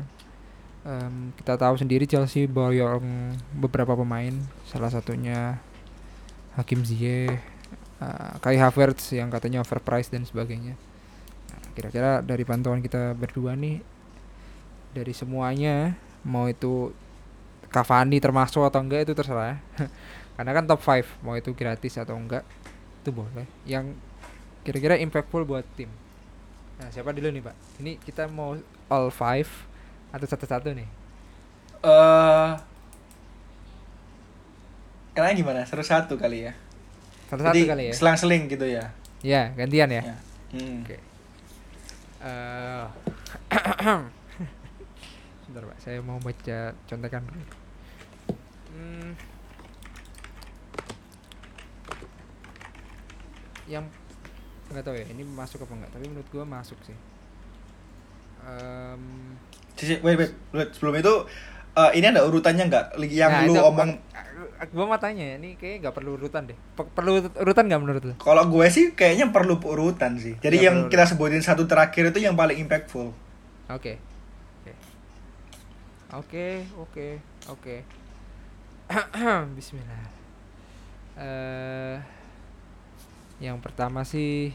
[0.82, 4.34] em, kita tahu sendiri Chelsea boyong beberapa pemain,
[4.66, 5.62] salah satunya
[6.58, 7.38] Hakim Ziyech,
[8.02, 10.74] eh, Kai Havertz yang katanya overpriced dan sebagainya.
[11.54, 13.78] Nah, kira-kira dari pantauan kita berdua nih,
[14.98, 15.94] dari semuanya
[16.26, 16.90] mau itu
[17.70, 19.62] Cavani termasuk atau enggak itu terserah.
[20.34, 22.42] Karena kan top 5 mau itu gratis atau enggak
[23.00, 23.96] itu boleh yang
[24.62, 25.88] kira-kira impactful buat tim
[26.76, 28.56] nah siapa dulu nih pak ini kita mau
[28.88, 29.48] all five
[30.10, 30.90] atau satu-satu nih
[31.80, 32.52] Eh,
[35.10, 35.64] Kalian gimana?
[35.64, 36.54] Seru satu kali ya.
[37.28, 38.92] satu-satu Jadi kali ya selang-seling gitu ya.
[39.20, 40.16] ya gantian ya Ya.
[40.52, 40.84] Hmm.
[40.84, 40.98] oke
[42.20, 42.86] Eh,
[45.42, 47.44] sebentar pak saya mau baca contekan dulu
[48.70, 49.12] Hmm.
[53.70, 53.86] Yang
[54.74, 56.98] nggak tahu ya ini masuk apa enggak tapi menurut gua masuk sih
[59.80, 60.70] Cici, wait, wait, wait.
[60.76, 61.14] Sebelum itu
[61.78, 62.86] eh, ini ada urutannya nggak?
[63.08, 63.92] Yang Nah, lu itu omong
[64.76, 66.58] gua mau tanya ya, ini kayaknya nggak perlu urutan deh.
[66.76, 68.14] Pe- perlu urutan nggak menurut lu?
[68.20, 70.36] Kalau gue sih kayaknya perlu urutan sih.
[70.44, 73.16] Jadi Ya, yang perlu kita sebutin satu terakhir itu yang paling impactful.
[73.72, 73.96] Oke.
[74.60, 74.74] Oke.
[76.12, 77.08] Oke, oke,
[77.48, 77.76] oke.
[79.56, 80.04] Bismillah.
[81.20, 82.19] Eh
[83.40, 84.52] yang pertama sih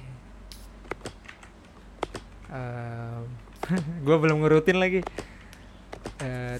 [2.52, 3.24] em,
[4.04, 5.00] gua belum ngurutin lagi.
[6.20, 6.56] Eh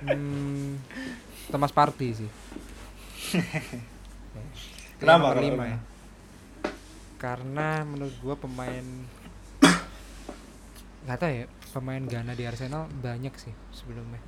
[0.00, 0.80] hmm,
[1.52, 2.30] Thomas Partey sih.
[5.00, 5.78] Kenapa nomor kalau lima ya?
[7.20, 8.84] Karena menurut gua pemain
[11.00, 14.20] nggak tahu ya pemain Ghana di Arsenal banyak sih sebelumnya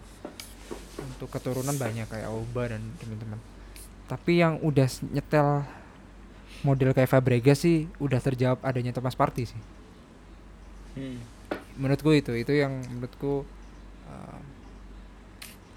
[0.98, 3.36] untuk keturunan banyak kayak Auba dan teman-teman
[4.08, 5.68] tapi yang udah nyetel
[6.60, 9.62] model kayak Fabregas sih udah terjawab adanya Thomas Partey sih.
[10.92, 11.16] Hmm.
[11.80, 13.48] menurutku itu itu yang menurutku
[14.04, 14.40] uh,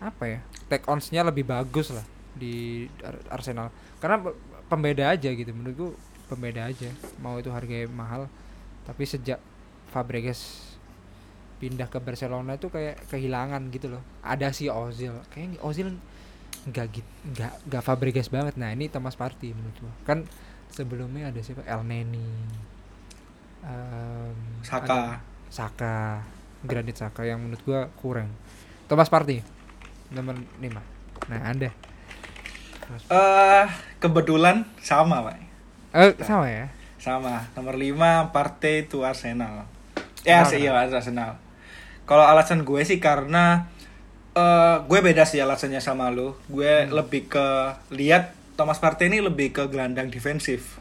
[0.03, 2.03] apa ya take ons-nya lebih bagus lah
[2.35, 3.71] di Ar- Arsenal.
[4.03, 4.35] Karena pe-
[4.67, 5.95] pembeda aja gitu menurutku
[6.27, 6.91] pembeda aja.
[7.23, 8.27] Mau itu harganya mahal
[8.83, 9.39] tapi sejak
[9.89, 10.67] Fabregas
[11.63, 14.03] pindah ke Barcelona itu kayak kehilangan gitu loh.
[14.19, 15.95] Ada si Ozil kayaknya Ozil
[16.67, 18.59] nggak gitu nggak nggak Fabregas banget.
[18.59, 20.27] Nah ini Thomas Partey menurut gua kan
[20.67, 22.25] sebelumnya ada siapa El Neni
[23.62, 24.86] em, Saka.
[24.86, 26.21] ada- Saka
[26.62, 28.30] Granit Saka yang menurut gua kurang
[28.86, 29.41] Thomas Partey
[30.10, 30.82] nomor 5
[31.25, 31.71] nah anda
[33.10, 33.65] Eh,
[33.97, 35.38] kebetulan sama, Pak.
[35.91, 37.41] eh sama ya Sama.
[37.54, 37.97] Nomor 5
[38.30, 39.65] Partey itu Arsenal.
[40.21, 41.41] Ya, sih iya Arsenal.
[42.04, 43.65] Kalau alasan gue sih karena
[44.32, 46.38] eh gue beda sih alasannya sama lu.
[46.45, 47.47] Gue lebih ke
[47.89, 50.80] lihat Thomas Partey ini lebih ke gelandang defensif.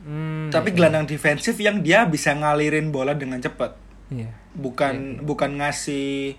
[0.00, 0.76] Hmm, Tapi iya.
[0.76, 3.76] gelandang defensif yang dia bisa ngalirin bola dengan cepat.
[4.08, 6.34] iya Bukan bukan ngasih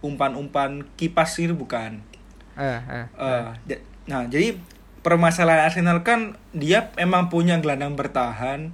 [0.00, 2.00] umpan-umpan kipas gitu bukan.
[2.54, 4.58] eh eh, Eh, ja- nah, jadi
[5.00, 8.70] permasalahan Arsenal kan dia emang punya gelandang bertahan.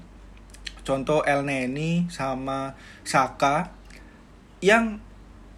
[0.83, 3.73] Contoh El Neni sama Saka
[4.61, 5.01] yang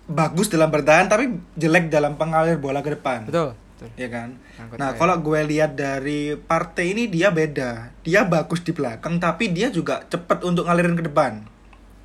[0.07, 3.27] bagus dalam bertahan tapi jelek dalam pengalir bola ke depan.
[3.27, 3.89] betul betul.
[4.01, 8.73] ya kan Ngangkut nah kalau gue lihat dari partai ini dia beda dia bagus di
[8.73, 11.45] belakang tapi dia juga cepet untuk ngalirin ke depan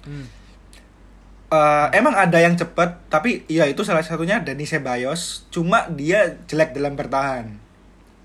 [0.02, 0.26] Hmm.
[1.52, 6.72] Eh, emang ada yang cepet tapi ya itu salah satunya Dani Ceballos cuma dia jelek
[6.72, 7.60] dalam bertahan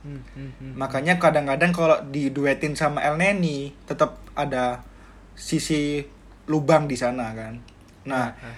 [0.07, 0.73] Hmm, hmm, hmm.
[0.79, 4.87] makanya kadang-kadang kalau diduetin sama El Neni tetap ada
[5.35, 6.07] sisi
[6.47, 7.59] lubang di sana kan
[8.07, 8.57] nah Ah, ah.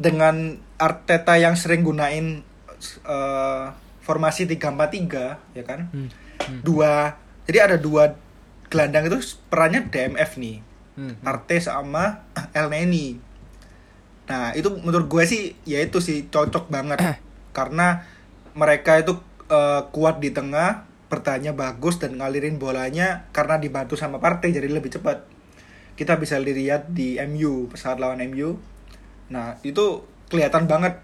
[0.00, 2.40] dengan Arteta yang sering gunain
[3.04, 3.64] eh,
[4.02, 5.88] formasi 3-4-3 ya kan?
[5.94, 8.14] Hmm, hmm, dua jadi ada dua
[8.68, 10.56] gelandang itu perannya DMF nih.
[10.98, 11.26] Hmm, hmm.
[11.26, 12.26] Arte sama
[12.58, 13.18] El Neni.
[14.28, 16.98] Nah itu menurut gue sih ya itu sih cocok banget.
[17.56, 18.04] Karena
[18.52, 24.52] mereka itu eh, kuat di tengah bertanya bagus dan ngalirin bolanya karena dibantu sama Partey
[24.52, 25.28] jadi lebih cepat.
[25.92, 28.72] Kita bisa lihat di MU saat lawan MU
[29.32, 31.00] nah itu kelihatan banget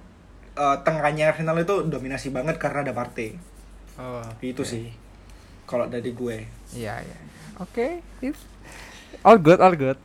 [0.58, 3.38] eh, tengahnya Arsenal itu dominasi banget karena ada Partey
[3.94, 4.68] Oh, itu oke.
[4.68, 4.90] sih
[5.64, 6.36] kalau dari gue
[6.70, 7.18] Iya, iya.
[7.58, 8.38] Oke, tips.
[9.22, 9.98] All good, all good.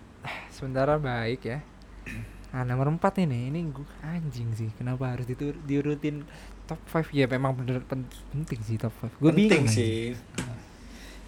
[0.50, 1.60] Sementara baik ya.
[2.50, 4.70] Nah, nomor 4 ini, ini gua anjing sih.
[4.74, 6.26] Kenapa harus ditur diurutin
[6.66, 7.14] top 5?
[7.14, 9.22] Ya memang bener pen- penting sih top 5.
[9.22, 10.18] Gue penting bingung sih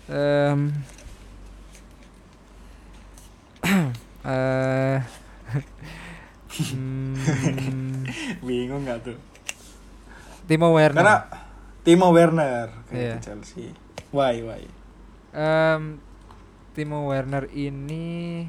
[0.05, 0.59] Em,
[4.25, 4.97] eh
[6.57, 7.13] hmm,
[8.45, 9.17] bingung nggak tuh
[10.45, 11.01] Timo Werner.
[11.01, 11.17] Karena
[11.81, 13.17] Timo Werner Iya.
[13.17, 13.73] kayak Chelsea.
[14.13, 14.61] Why why?
[15.31, 15.97] Em,
[16.71, 18.45] Timo Werner ini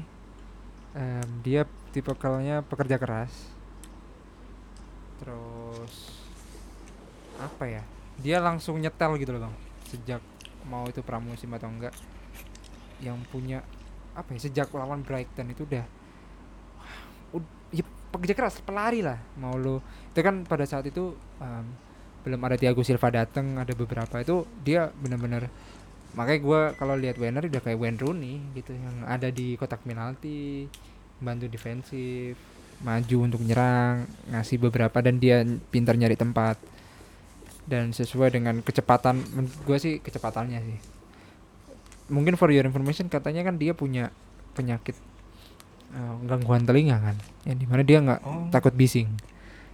[0.93, 3.33] em, dia tipikalnya pekerja keras.
[5.17, 6.21] Terus
[7.37, 7.81] apa ya?
[8.17, 9.55] Dia langsung nyetel gitu loh bang.
[9.89, 10.21] Sejak
[10.69, 11.97] mau itu pramusim atau enggak,
[13.01, 13.65] yang punya
[14.13, 14.39] apa ya?
[14.39, 15.96] Sejak lawan Brighton itu udah, ud-
[18.17, 19.21] pekerja keras, pelari lah.
[19.37, 19.79] Mau lo
[20.11, 21.65] itu kan pada saat itu em,
[22.25, 24.19] belum ada Thiago Silva datang, ada beberapa.
[24.19, 25.47] Itu dia benar-benar
[26.17, 30.65] makanya gue kalau lihat Werner udah kayak Wayne Rooney gitu yang ada di kotak penalti
[31.21, 32.33] bantu defensif
[32.81, 36.57] maju untuk nyerang ngasih beberapa dan dia pintar nyari tempat.
[37.67, 39.19] Dan sesuai dengan kecepatan
[39.67, 40.79] gue sih kecepatannya sih.
[42.07, 44.07] Mungkin for your information katanya kan dia punya
[44.55, 44.95] penyakit
[45.89, 48.47] eh, gangguan telinga kan yang di mana dia nggak Oh.
[48.49, 49.07] takut bising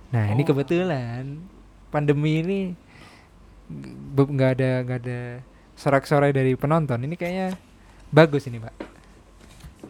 [0.10, 0.48] nah ini Oh.
[0.48, 1.42] kebetulan
[1.90, 2.60] pandemi ini
[4.14, 5.20] nggak ada nggak ada
[5.74, 7.58] sorak-sorai dari penonton ini kayaknya
[8.10, 8.74] bagus ini pak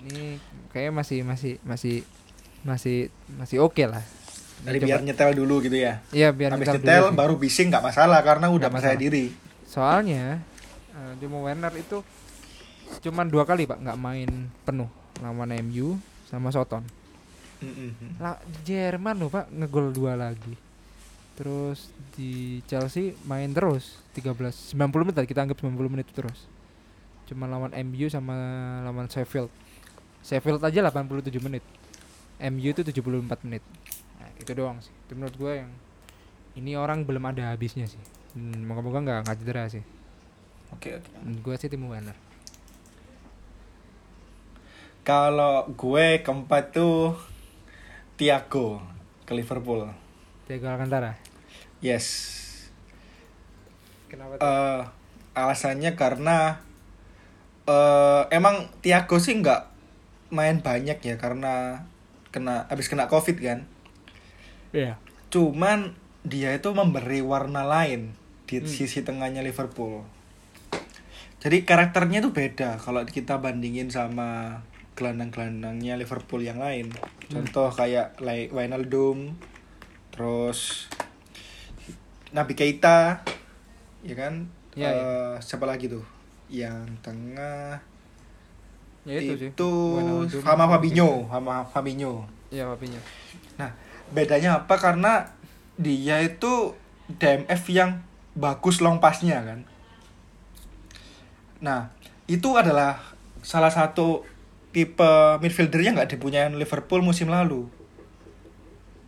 [0.02, 1.96] ini kayaknya masih masih masih
[2.64, 2.98] masih
[3.34, 4.04] masih oke lah
[4.62, 6.00] Dari Coba- biar nyetel dulu gitu ya.
[6.10, 7.18] iya biar Habis nyetel dulu nyetel sih.
[7.18, 9.04] baru bising nggak masalah karena udah Nggak percaya masalah.
[9.04, 9.26] diri.
[9.66, 10.24] soalnya
[11.14, 12.00] Timo Werner itu
[13.02, 14.30] cuman dua kali pak nggak main
[14.62, 14.88] penuh
[15.20, 16.00] lawan MU
[16.34, 16.82] sama Soton.
[17.62, 18.20] Mm-mm.
[18.20, 20.58] lah Jerman loh pak ngegol dua lagi.
[21.38, 26.50] Terus di Chelsea main terus 13 90 menit kita anggap 90 menit terus.
[27.30, 28.34] Cuma lawan MU sama
[28.82, 29.54] lawan Sheffield.
[30.26, 31.62] Sheffield aja 87 menit.
[32.42, 33.64] MU itu 74 menit.
[34.20, 34.92] Nah, itu doang sih.
[35.06, 35.72] Itu menurut gue yang
[36.58, 38.02] ini orang belum ada habisnya sih.
[38.34, 39.86] Hmm, moga-moga nggak nggak cedera sih.
[40.74, 41.10] Oke oke.
[41.22, 42.33] menurut gue sih Timo Werner
[45.04, 47.12] Kalau gue keempat tuh
[48.16, 48.80] Thiago
[49.28, 49.92] ke Liverpool.
[50.48, 51.20] Thiago Alcantara
[51.84, 52.08] Yes.
[54.08, 54.82] kenapa Eh
[55.34, 56.62] alasannya karena
[57.66, 59.62] eh emang Thiago sih nggak
[60.32, 61.84] main banyak ya karena
[62.32, 63.60] kena habis kena covid kan.
[64.72, 64.96] Iya
[65.28, 68.16] Cuman dia itu memberi warna lain
[68.48, 68.70] di Hmm.
[68.70, 70.08] sisi tengahnya Liverpool.
[71.44, 74.64] Jadi karakternya tuh beda kalau kita bandingin sama
[74.94, 76.90] gelandang-gelandangnya Liverpool yang lain.
[76.94, 77.42] Hmm.
[77.42, 79.34] Contoh kayak like Wijnaldum,
[80.14, 80.90] terus
[82.34, 83.22] Nabi Keita,
[84.02, 84.50] ya kan?
[84.74, 84.90] Iya, iya.
[84.90, 86.02] Eh, Siapa lagi tuh?
[86.50, 87.82] Yang tengah
[89.04, 92.24] ya itu, sih itu Wijnaldum, sama Fabinho, sama Fabinho.
[92.50, 93.02] iya Fabinho
[93.60, 93.70] Nah,
[94.10, 94.78] bedanya apa?
[94.78, 95.26] Karena
[95.76, 96.74] dia itu
[97.10, 98.02] DMF yang
[98.34, 99.60] bagus long pass-nya kan.
[101.62, 101.90] Nah,
[102.26, 102.98] itu adalah
[103.44, 104.24] salah satu
[104.74, 107.70] tipe midfielder yang nggak dipunyai Liverpool musim lalu.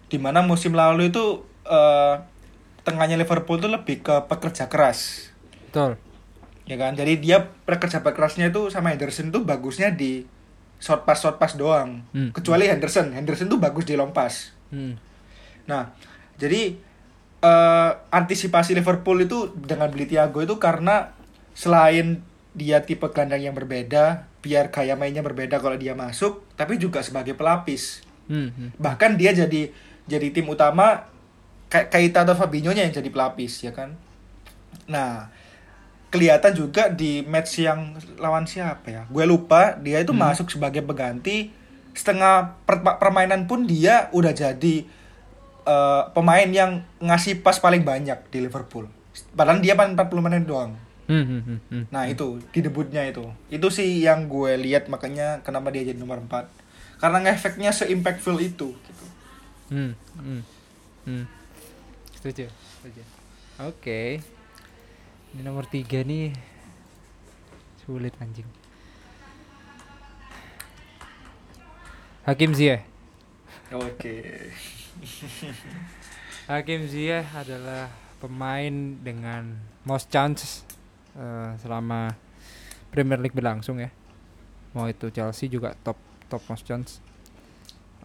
[0.07, 2.15] Di mana musim lalu itu eh,
[2.85, 5.33] tengahnya Liverpool itu lebih ke pekerja keras,
[5.67, 5.97] betul
[6.65, 6.97] ya kan?
[6.97, 10.25] Jadi dia pekerja kerasnya itu sama Henderson tuh bagusnya di
[10.81, 12.03] short pass short pass doang.
[12.11, 12.33] Hmm.
[12.33, 14.51] Kecuali Henderson, Henderson tuh bagus di long pass.
[14.73, 14.93] hmm.
[15.65, 15.93] Nah,
[16.37, 16.77] jadi
[17.41, 21.13] eh, antisipasi Liverpool itu dengan beli Thiago itu karena
[21.55, 22.21] selain
[22.55, 27.33] dia tipe gelandang yang berbeda, biar gaya mainnya berbeda kalau dia masuk, tapi juga sebagai
[27.33, 28.05] pelapis.
[28.29, 28.69] Hmm, hmm.
[28.77, 29.73] Bahkan dia jadi
[30.05, 31.09] jadi tim utama
[31.65, 33.97] kayak Keita atau Fabinho yang jadi pelapis, ya kan?
[34.85, 35.33] Nah,
[36.13, 39.01] kelihatan juga di match yang lawan siapa ya?
[39.09, 40.29] Gue lupa, dia itu Hmm.
[40.29, 41.49] masuk sebagai pengganti
[41.97, 44.85] setengah per- permainan pun dia udah jadi
[45.65, 48.85] eh, pemain yang ngasih pas paling banyak di Liverpool.
[49.33, 50.77] Padahal dia paling 40 menit doang.
[51.05, 51.83] Hmm, hmm, hmm, hmm.
[51.93, 53.29] Nah, itu di debutnya itu.
[53.53, 56.49] Itu sih yang gue lihat makanya kenapa dia jadi nomor 4.
[56.97, 59.05] Karena ngefeknya se-impactful itu gitu.
[59.69, 60.41] Hmm, hmm,
[61.05, 61.23] hmm.
[62.17, 63.01] Setuju, setuju.
[63.69, 64.17] Oke.
[65.35, 66.33] Ini nomor tiga nih
[67.85, 68.49] sulit anjing.
[72.25, 72.81] Hakim Ziyech.
[73.69, 74.49] Oke.
[76.49, 80.65] Hakim Ziyech adalah pemain dengan most chance
[81.15, 82.13] eh, selama
[82.91, 83.91] Premier League berlangsung ya.
[84.75, 86.99] Mau itu Chelsea juga top top most chance.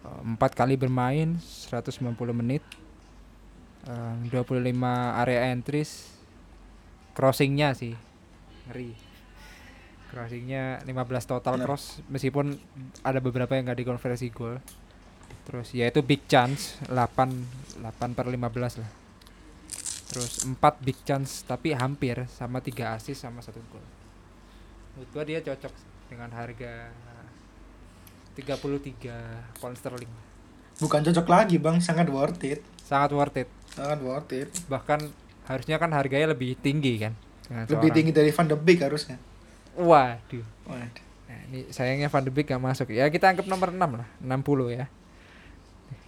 [0.03, 2.63] Eh, Empat kali bermain 190 menit.
[3.87, 6.11] Eh, 25 area entries.
[7.11, 7.91] Crossingnya sih
[8.71, 8.95] ngeri.
[10.11, 12.59] Crossingnya 15 total cross meskipun
[13.03, 14.59] ada beberapa yang nggak dikonversi gol.
[15.47, 18.91] Terus ya itu big chance 8 8 per 15 lah.
[20.11, 23.79] Terus 4 big chance tapi hampir sama 3 assist sama satu gol.
[24.93, 25.71] Menurut gua dia cocok
[26.11, 26.91] dengan harga
[28.35, 30.11] 33 pound sterling.
[30.79, 32.59] Bukan cocok lagi, Bang, sangat worth it.
[32.81, 33.49] Sangat worth it.
[33.71, 34.49] Sangat worth it.
[34.67, 34.99] Bahkan
[35.47, 37.15] harusnya kan harganya lebih tinggi kan.
[37.47, 39.17] dengan Lebih seorang- tinggi dari Van de Beek harusnya.
[39.75, 40.45] Waduh.
[40.65, 41.03] Waduh.
[41.27, 42.91] Nah, ini sayangnya Van de Beek gak masuk.
[42.91, 44.87] Ya kita anggap nomor 6 lah, 60 ya.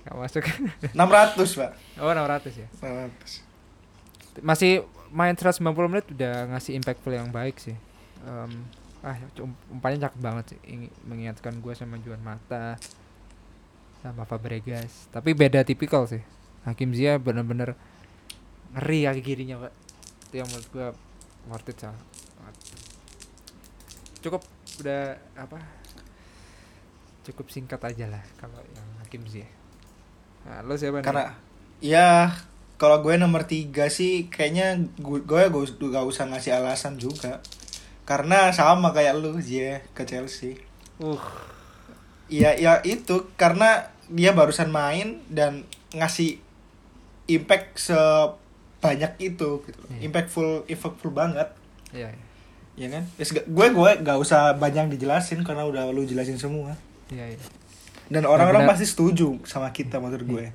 [0.04, 0.44] Gak masuk.
[0.96, 1.72] 600, Pak.
[2.00, 2.68] oh 600 ya.
[2.80, 3.53] 600.
[4.42, 7.78] Masih main 190 menit udah ngasih impactful yang baik sih.
[8.26, 8.52] Em,
[9.04, 10.60] ah um- umpannya cakep banget sih.
[10.66, 12.80] Ini mengingatkan gue sama Juan Mata
[14.02, 15.12] sama Fabregas.
[15.14, 16.24] Tapi beda tipikal sih.
[16.66, 17.76] Hakim Ziyech bener-bener
[18.74, 19.74] ngeri kaki kirinya pak.
[20.32, 20.88] Itu yang menurut gue
[21.52, 22.06] worth it sangat.
[24.24, 24.42] Cukup
[24.80, 25.60] udah apa?
[27.28, 29.52] Cukup singkat aja lah kalau yang Hakim Ziyech.
[30.44, 31.06] Nah, lo siapa nih?
[31.08, 31.26] Karena
[31.84, 32.32] ya
[32.84, 35.44] kalau gue nomor tiga sih kayaknya gue gue
[35.88, 37.40] gak usah ngasih alasan juga.
[38.04, 40.60] Karena sama kayak lu, Zia ke Chelsea.
[41.00, 41.24] uh
[42.28, 45.64] Iya, ya itu karena dia barusan main dan
[45.96, 46.44] ngasih
[47.32, 49.84] impact sebanyak itu gitu.
[49.88, 50.12] Iya.
[50.12, 51.56] Impactful impactful banget.
[51.96, 52.26] iya, iya.
[52.76, 53.08] Ya kan?
[53.48, 56.76] Gue gue gak usah banyak dijelasin karena udah lu jelasin semua.
[57.08, 57.40] Iya, iya.
[58.12, 60.46] Dan orang-orang pasti setuju sama kita menurut gue.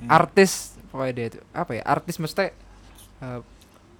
[0.00, 0.08] Hmm.
[0.08, 2.50] artis pokoknya dia itu apa ya artis maksudnya
[3.20, 3.40] uh,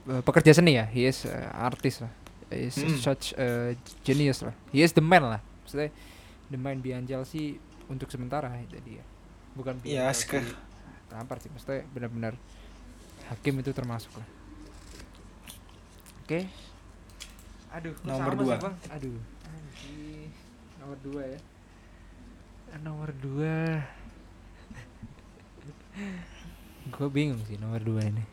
[0.07, 2.13] uh, pekerja seni ya he is uh, artis lah.
[2.51, 2.99] He is Mm.
[2.99, 3.73] such a
[4.03, 4.51] genius lah.
[4.71, 5.39] He is the man lah.
[5.63, 5.95] Maksudnya
[6.47, 9.07] the man behind Chelsea untuk sementara itu dia.
[9.55, 10.43] Bukan Chelsea.
[11.11, 12.35] Lampard sih maksudnya benar-benar
[13.31, 14.27] hakim itu termasuk lah.
[16.23, 16.47] Oke.
[17.71, 18.55] Aduh kok Nomor dua.
[18.59, 18.75] sih, Bang?
[18.91, 19.19] aduh.
[20.79, 21.39] Nomor dua ya.
[22.83, 23.59] Nomor dua
[26.91, 28.25] gue bingung sih nomor dua ini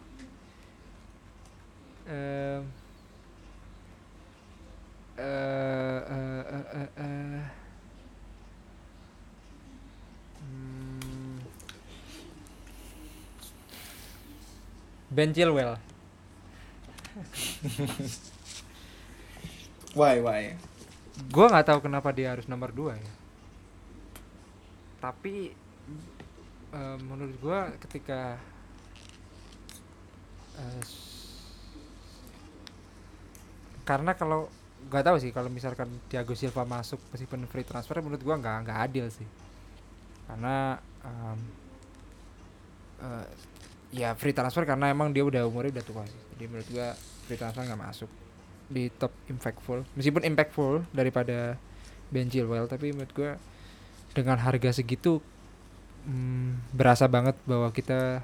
[2.07, 2.61] eh,
[5.17, 7.45] eh, eh, eh, eh.
[10.41, 11.37] Hmm.
[15.13, 15.77] Ben Chilwell
[19.97, 20.53] Why why?
[21.17, 23.13] gue nggak tahu kenapa dia harus nomor dua ya
[25.01, 25.57] tapi
[26.73, 28.35] eh, menurut gue ketika
[30.83, 31.05] s-
[33.87, 34.51] karena kalau
[34.87, 38.79] nggak tahu sih kalau misalkan Thiago Silva masuk meskipun free transfer menurut gue nggak nggak
[38.89, 39.27] adil sih.
[40.27, 41.39] Karena em,
[43.01, 43.25] eh,
[43.95, 46.21] ya free transfer karena emang dia udah umurnya udah tua sih.
[46.35, 46.87] Jadi menurut gue
[47.25, 48.09] free transfer nggak masuk
[48.67, 49.87] di top impactful.
[49.95, 51.55] Meskipun impactful daripada
[52.11, 53.31] Ben Chilwell tapi menurut gue
[54.11, 55.23] dengan harga segitu
[56.07, 58.23] mm, berasa banget bahwa kita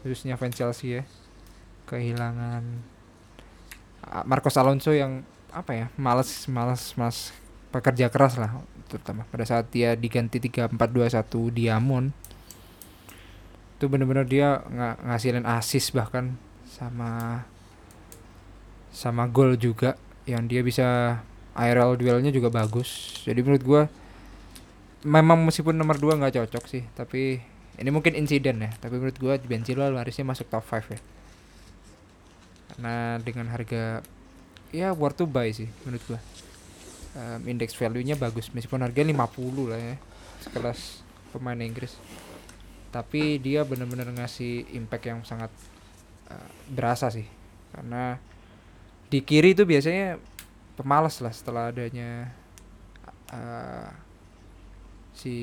[0.00, 1.02] khususnya fans Chelsea ya
[1.90, 2.62] kehilangan
[4.06, 7.30] ah, Marcos Alonso yang apa ya males males mas
[7.74, 12.14] pekerja keras lah terutama pada saat dia diganti 3-4-2-1 Diamond.
[13.74, 16.38] Itu bener-bener dia nga- ngasilin assist bahkan
[16.68, 17.42] sama
[18.94, 19.98] sama gol juga
[20.30, 21.18] yang dia bisa
[21.58, 23.18] aerial duelnya juga bagus.
[23.26, 23.82] Jadi menurut gua
[25.04, 27.38] memang meskipun nomor 2 nggak cocok sih tapi
[27.74, 28.70] ini mungkin insiden ya.
[28.78, 31.00] Tapi menurut gua Ben Chilwell harusnya masuk top 5 ya.
[32.74, 34.02] Karena dengan harga
[34.74, 36.20] ya worth to buy sih menurut gua.
[37.14, 39.96] Em, index value-nya bagus meskipun harga 50 lah ya
[40.42, 41.02] sekelas
[41.34, 41.98] pemain Inggris.
[42.94, 45.50] Tapi dia benar-benar ngasih impact yang sangat
[46.30, 47.26] eh, berasa sih.
[47.74, 48.18] Karena
[49.10, 50.18] di kiri itu biasanya
[50.78, 52.30] pemalas lah setelah adanya
[53.34, 54.03] eh,
[55.14, 55.34] si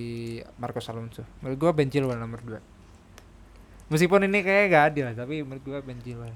[0.59, 5.63] Marcos Alonso menurut gua Ben Chilwell nomor 2 meskipun ini kayak gak adil tapi menurut
[5.63, 6.36] gua Ben Chilwell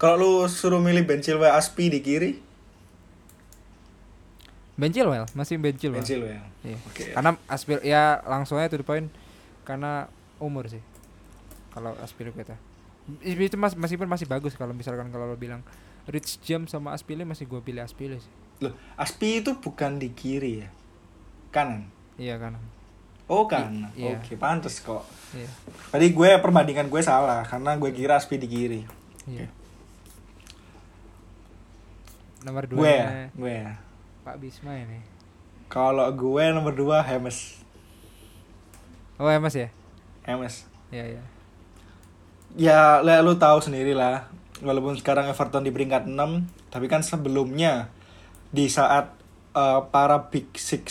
[0.00, 2.34] Kalau lu suruh milih Ben Chilwell Aspi di kiri,
[4.74, 6.42] Ben Chilwell masih Ben Chilwell, Ben Chilwell.
[6.66, 6.78] Iya.
[6.90, 7.14] Oke.
[7.14, 9.14] karena aspir ya langsung aja to the point
[9.62, 10.10] karena
[10.42, 10.82] umur sih
[11.70, 12.58] kalau Aspilicueta
[13.22, 15.62] itu mas meskipun masih bagus kalau misalkan kalau lo bilang
[16.10, 18.32] Rich Jam sama Aspili masih gua pilih Aspili sih
[18.62, 20.70] Loh, Aspi itu bukan di kiri ya?
[21.50, 21.90] Kanan.
[22.16, 22.56] Iya kan
[23.26, 23.88] Oh, kanan.
[23.94, 24.12] iya.
[24.14, 25.06] Oke, pantes kok.
[25.32, 25.48] iya
[25.88, 28.80] Tadi gue perbandingan gue salah karena gue kira Aspi di kiri.
[29.24, 29.48] iya
[32.42, 33.70] nomor dua Gue ya, gue ya.
[34.22, 34.98] Pak Bisma ini
[35.66, 37.62] Kalau gue nomor 2 Hemes.
[39.16, 39.68] oh mas ya
[40.22, 40.66] Hemes.
[40.88, 41.22] iya iya
[42.52, 44.28] Ya, le- lu tahu sendiri lah.
[44.60, 46.12] Walaupun sekarang Everton di peringkat 6,
[46.68, 47.88] tapi kan sebelumnya
[48.52, 49.08] di saat
[49.52, 50.84] eh, para Big Six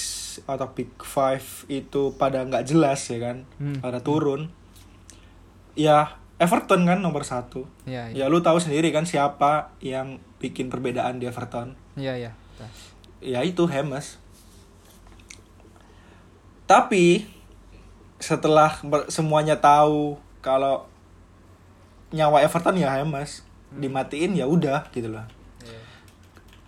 [0.43, 3.79] atau Big Five itu pada nggak jelas ya kan, Hmm.
[3.79, 4.49] pada turun.
[5.73, 7.69] Ya, Everton kan nomor satu.
[7.83, 11.77] iya iya Ya lu tahu sendiri kan siapa yang bikin perbedaan di Everton.
[11.93, 12.69] iya iya betul.
[13.21, 14.17] Ya itu Hemes.
[16.65, 17.27] Tapi
[18.17, 20.85] setelah semuanya tahu kalau
[22.11, 25.23] nyawa Everton ya Hemes dimatiin ya udah gitu loh.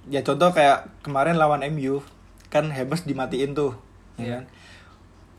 [0.05, 2.03] Ya contoh kayak kemarin lawan MU
[2.47, 3.73] kan Hemes dimatiin tuh,
[4.15, 4.33] ya Iya.
[4.35, 4.43] kan?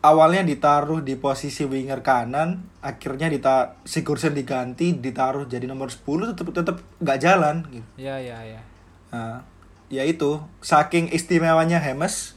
[0.04, 6.52] Awalnya ditaruh di posisi winger kanan, akhirnya dita Sigurdsson diganti, ditaruh jadi nomor 10 tetep
[6.52, 7.86] tetep nggak jalan gitu.
[7.96, 8.60] iya iya iya
[9.08, 9.40] Nah,
[9.88, 12.34] ya itu saking istimewanya Hemes.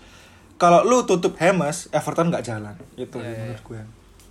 [0.55, 2.75] Kalau lu tutup Hemes, Everton nggak jalan.
[2.95, 3.82] Itu Iya, iya, menurut gue.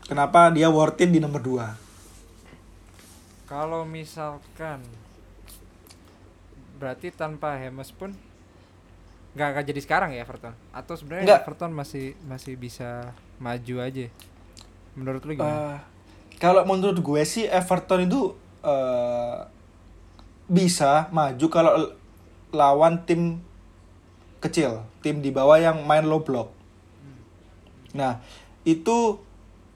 [0.07, 1.84] Kenapa dia worth it di nomor 2?
[3.47, 4.82] kalau misalkan
[6.77, 8.12] berarti tanpa Hemes pun
[9.37, 11.45] nggak akan jadi sekarang ya Everton atau sebenarnya.
[11.45, 14.09] Everton masih masih bisa maju aja
[14.97, 15.77] menurut lu gimana?
[15.77, 15.79] Eh,
[16.41, 18.33] kalau menurut gue sih Everton itu
[18.64, 19.39] eh,
[20.49, 21.72] bisa maju kalau
[22.55, 23.43] lawan tim
[24.41, 26.49] kecil, tim di bawah yang main low block.
[27.93, 28.24] Nah,
[28.64, 29.20] itu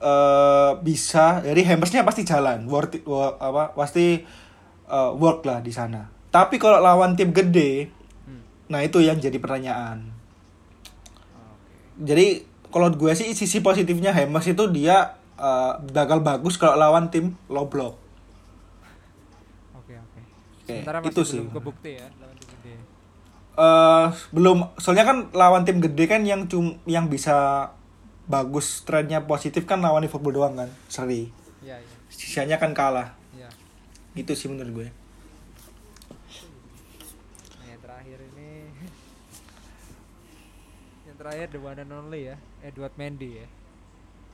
[0.00, 4.24] eh, bisa dari Hammersnya pasti jalan, worth it, wo- apa pasti
[4.88, 6.08] eh, work lah di sana.
[6.30, 7.90] Tapi kalau lawan tim gede,
[8.22, 8.42] Hmm.
[8.66, 10.06] nah itu yang jadi pertanyaan.
[11.96, 17.34] Jadi kalau gue sih sisi positifnya Hammers itu dia eh, bakal bagus kalau lawan tim
[17.46, 17.98] low block.
[19.74, 20.20] Oke oke.
[20.60, 21.40] Oke, Sementara masih itu sih.
[21.40, 22.74] belum kebukti ya lawan tim gede.
[23.52, 27.68] eh belum soalnya kan lawan tim gede kan yang cum yang bisa
[28.24, 31.28] bagus trennya positif kan lawan Liverpool doang kan seri
[31.60, 33.50] Iya iya sisanya kan kalah iya.
[34.14, 34.88] gitu sih menurut gue
[37.52, 38.50] Nah, yang terakhir ini
[41.04, 42.40] yang terakhir the one and only ya.
[42.64, 43.46] Edward Mendy ya.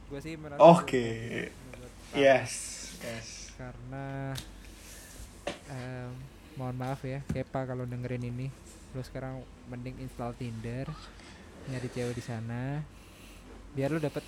[0.07, 1.07] Gue sih merasa oke.
[1.51, 2.53] Menurut yes.
[3.03, 3.51] Yes.
[3.59, 4.31] Karena
[5.67, 6.15] em,
[6.55, 8.47] mohon maaf ya Kepa kalau dengerin ini.
[8.95, 10.87] Lu sekarang mending install Tinder
[11.67, 12.79] nyari cewek di sana
[13.75, 14.23] biar lu dapet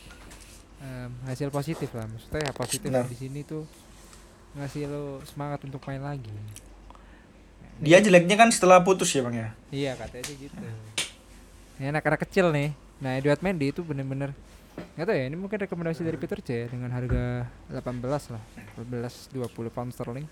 [0.82, 2.10] em, hasil positif lah.
[2.10, 3.06] Maksudnya ya positif Benar.
[3.06, 3.62] di sini tuh
[4.58, 6.34] ngasih lu semangat untuk main lagi.
[7.78, 9.48] Dia jeleknya kan setelah putus ya bang ya?
[9.70, 10.58] Iya katanya sih gitu
[11.78, 12.74] ini anak-anak kecil nih.
[12.98, 14.34] Nah Edward Mendy itu bener-bener
[14.94, 18.42] nggak tahu ya ini mungkin rekomendasi dari Peter C ya, dengan harga 18 lah.
[18.78, 20.26] 18 20 pound sterling.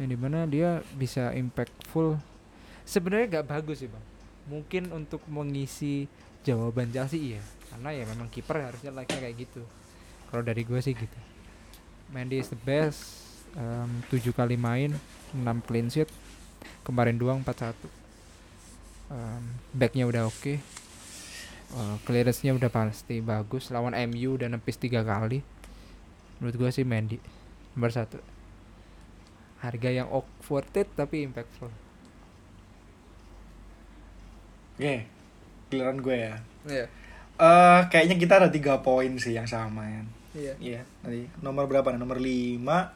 [0.00, 2.16] Yang di mana dia bisa impactful.
[2.88, 4.04] Sebenarnya nggak bagus sih bang.
[4.48, 6.08] Mungkin untuk mengisi
[6.44, 7.42] jawaban Chelsea iya.
[7.68, 9.60] Karena ya memang kiper harusnya like kayak gitu.
[10.32, 11.18] Kalau dari gue sih gitu.
[12.08, 14.92] Mendy is the best Em, 7 kali main
[15.32, 16.10] 6 clean sheet.
[16.84, 17.97] Kemarin doang 4-1
[19.12, 19.42] um,
[19.76, 20.54] backnya udah oke.
[21.68, 23.68] Eh, clearance-nya udah pasti bagus.
[23.68, 25.44] Lawan MU udah nepis tiga kali.
[26.40, 27.20] Menurut gua sih Mendy
[27.76, 28.18] nomor satu.
[29.60, 31.70] Harga yang it tapi impactful.
[34.78, 35.18] Oke
[35.68, 36.34] giliran gue ya.
[36.64, 36.86] Iya.
[37.38, 40.02] Eh kayaknya kita ada tiga poin sih yang sama ya
[40.38, 40.54] iya.
[40.58, 42.00] Iya tadi nomor berapa nih?
[42.00, 42.94] Nomor lima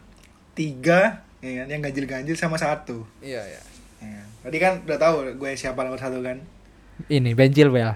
[0.56, 1.66] tiga ya kan?
[1.68, 3.06] yang ganjil-ganjil sama satu.
[3.22, 3.62] Iya iya
[4.03, 4.22] ya.
[4.42, 6.38] tadi kan udah tahu gue siapa nomor satu kan
[7.07, 7.94] ini Ben Chilwell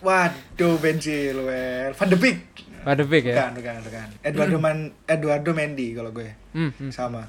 [0.00, 1.92] Waduh, Ben Chilwell.
[1.92, 2.40] Van de Beek.
[2.80, 4.08] Pada big ya Bukan, bukan, bukan.
[4.24, 6.32] Eduardo Man Eduardo Mendy kalau gue.
[6.56, 6.88] Hmm, hmm.
[6.88, 7.28] Sama.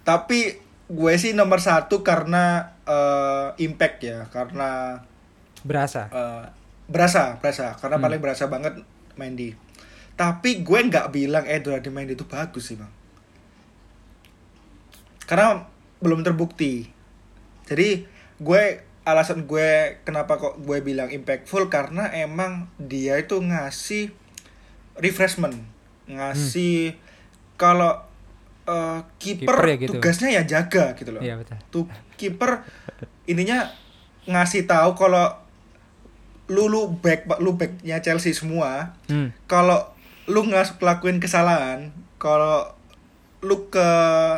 [0.00, 0.56] Tapi
[0.88, 4.96] gue sih nomor satu karena eh, impact ya, karena
[5.60, 6.44] berasa eh,
[6.88, 8.04] berasa, berasa, karena Hmm.
[8.08, 8.80] paling berasa banget
[9.20, 9.52] Mendy.
[10.16, 12.88] Tapi gue nggak bilang Eduardo Mendy itu bagus sih bang.
[15.28, 15.68] Karena
[16.00, 16.88] belum terbukti.
[17.64, 18.04] Jadi
[18.38, 18.62] gue
[19.04, 24.12] alasan gue kenapa kok gue bilang impactful karena emang dia itu ngasih
[24.96, 25.60] refreshment,
[26.06, 26.96] ngasih
[27.54, 28.00] kalau
[28.64, 29.92] eh, kiper ya gitu.
[29.98, 31.20] tugasnya ya jaga gitu loh.
[31.20, 31.56] Iya betul.
[31.68, 31.84] Tuh
[32.16, 32.64] kiper
[33.28, 33.68] intinya
[34.24, 35.36] ngasih tahu kalau
[36.48, 39.32] lu lu back lu backnya Chelsea semua Hmm.
[39.48, 39.80] kalau
[40.28, 42.72] lu nggak ngelakuin kesalahan kalau
[43.44, 43.88] lu ke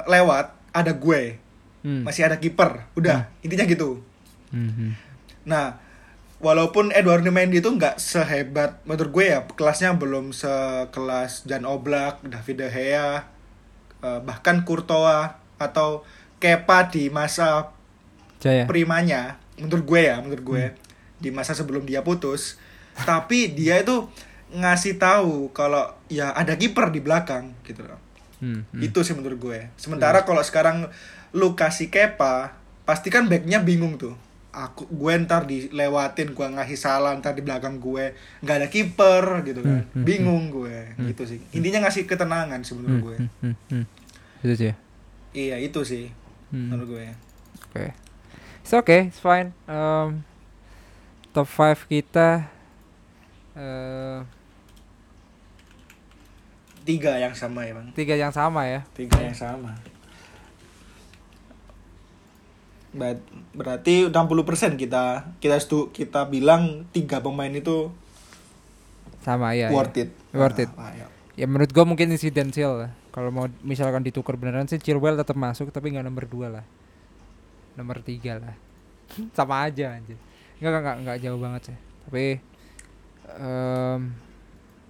[0.06, 1.38] lewat ada gue
[1.86, 2.02] Hmm.
[2.02, 2.90] masih ada kiper.
[2.98, 4.02] Udah intinya gitu.
[4.50, 4.92] Hmm, hmm.
[5.46, 5.78] nah
[6.42, 12.56] walaupun Eduardo Mendy itu nggak sehebat menurut gue ya kelasnya belum sekelas Jan Oblak David
[12.62, 13.26] De Gea
[14.02, 16.06] eh, bahkan Courtois atau
[16.36, 17.72] Kepa di masa
[18.40, 18.68] Jaya.
[18.68, 19.40] primanya.
[19.56, 20.64] Menurut gue ya menurut gue.
[21.16, 22.60] Di masa sebelum dia putus.
[22.92, 24.04] Tapi dia itu
[24.52, 28.00] ngasih tahu kalau ya ada kiper di belakang gitu loh.
[28.36, 28.84] Hmm, hmm.
[28.84, 29.58] itu sih menurut gue.
[29.80, 30.92] Sementara kalau sekarang
[31.36, 34.16] lu kasih kepa pasti kan backnya bingung tuh
[34.48, 38.10] aku gue ntar dilewatin gue ngasih salah ntar di belakang gue
[38.40, 42.72] nggak ada kiper gitu kan Hmm, hmm, bingung gue gitu sih intinya ngasih ketenangan sih
[42.72, 43.84] menurut gue Hmm, hmm, hmm.
[44.40, 44.66] Itu sih.
[44.66, 44.74] ya?
[45.34, 46.08] iya itu sih
[46.48, 46.72] Hmm.
[46.72, 47.04] menurut gue
[47.68, 47.92] Oke.
[48.62, 49.52] It's okay, it's fine.
[49.66, 50.24] Um,
[51.30, 52.48] top 5 kita
[53.52, 54.20] eh
[56.82, 58.80] tiga yang sama ya bang tiga yang sama ya.
[58.92, 59.74] tiga yang sama
[63.54, 67.92] berarti 60% kita kita stu, kita bilang tiga pemain itu
[69.22, 69.74] Sama ya.
[69.74, 70.06] worth ya.
[70.06, 70.70] it Worth it.
[70.76, 71.06] Ah, ya.
[71.36, 72.90] Ya menurut gua mungkin insidensial lah.
[73.12, 76.64] Kalau mau misalkan ditukar beneran sih Chilwell tetap masuk tapi nggak nomor 2 lah.
[77.76, 78.54] Nomor 3 lah.
[79.36, 80.20] sama aja anjir.
[80.60, 81.78] Enggak enggak enggak, enggak jauh banget sih.
[82.06, 82.26] Tapi
[83.36, 84.00] em,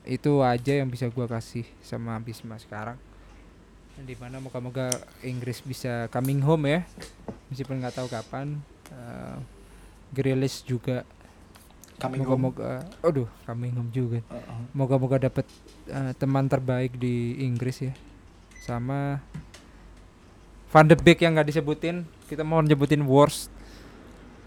[0.06, 2.98] itu aja yang bisa gua kasih sama Bisma sekarang.
[3.96, 4.92] Di mana moga-moga
[5.24, 6.80] Inggris bisa coming home ya.
[7.48, 8.58] Meskipun nggak tahu kapan.
[8.88, 9.38] Uh,
[10.08, 11.02] Grealish juga
[11.96, 12.52] Coming home.
[12.52, 14.68] moga-moga aduh coming home juga Uh-uh.
[14.70, 15.48] moga-moga dapat
[15.86, 17.96] eh, teman terbaik di Inggris ya
[18.60, 19.24] sama
[20.68, 23.48] Van de Beek yang nggak disebutin kita mau nyebutin worst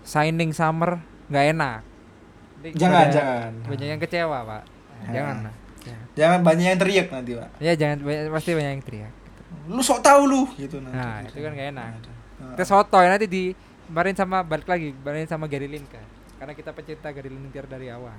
[0.04, 1.82] signing summer nggak enak
[2.56, 4.64] Nanti jangan jangan banyak yang kecewa pak
[5.00, 5.10] Ya.
[5.10, 5.98] jangan lah Ya.
[6.14, 9.14] jangan banyak yang teriak nanti pak ya jangan banyak, pasti banyak yang teriak
[9.66, 10.94] lu sok tahu lu gitu nanti.
[10.94, 11.92] Nah, itu kan gak enak.
[12.40, 13.44] Kita sotoy nanti di
[13.90, 16.06] kemarin sama balik lagi kemarin sama Gary Lineker
[16.40, 18.14] karena kita pecinta Gary Lineker dari awal.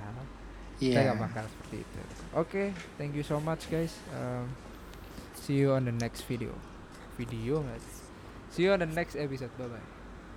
[0.81, 0.97] Iya.
[0.97, 2.01] kita nggak bakal seperti itu.
[2.33, 2.63] Oke
[2.97, 3.93] thank you so much guys.
[4.17, 4.49] Um,
[5.37, 6.53] see you on the next video.
[7.21, 7.97] Video sih?
[8.51, 9.53] see you on the next episode.
[9.61, 9.85] Bye bye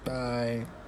[0.03, 0.82] bye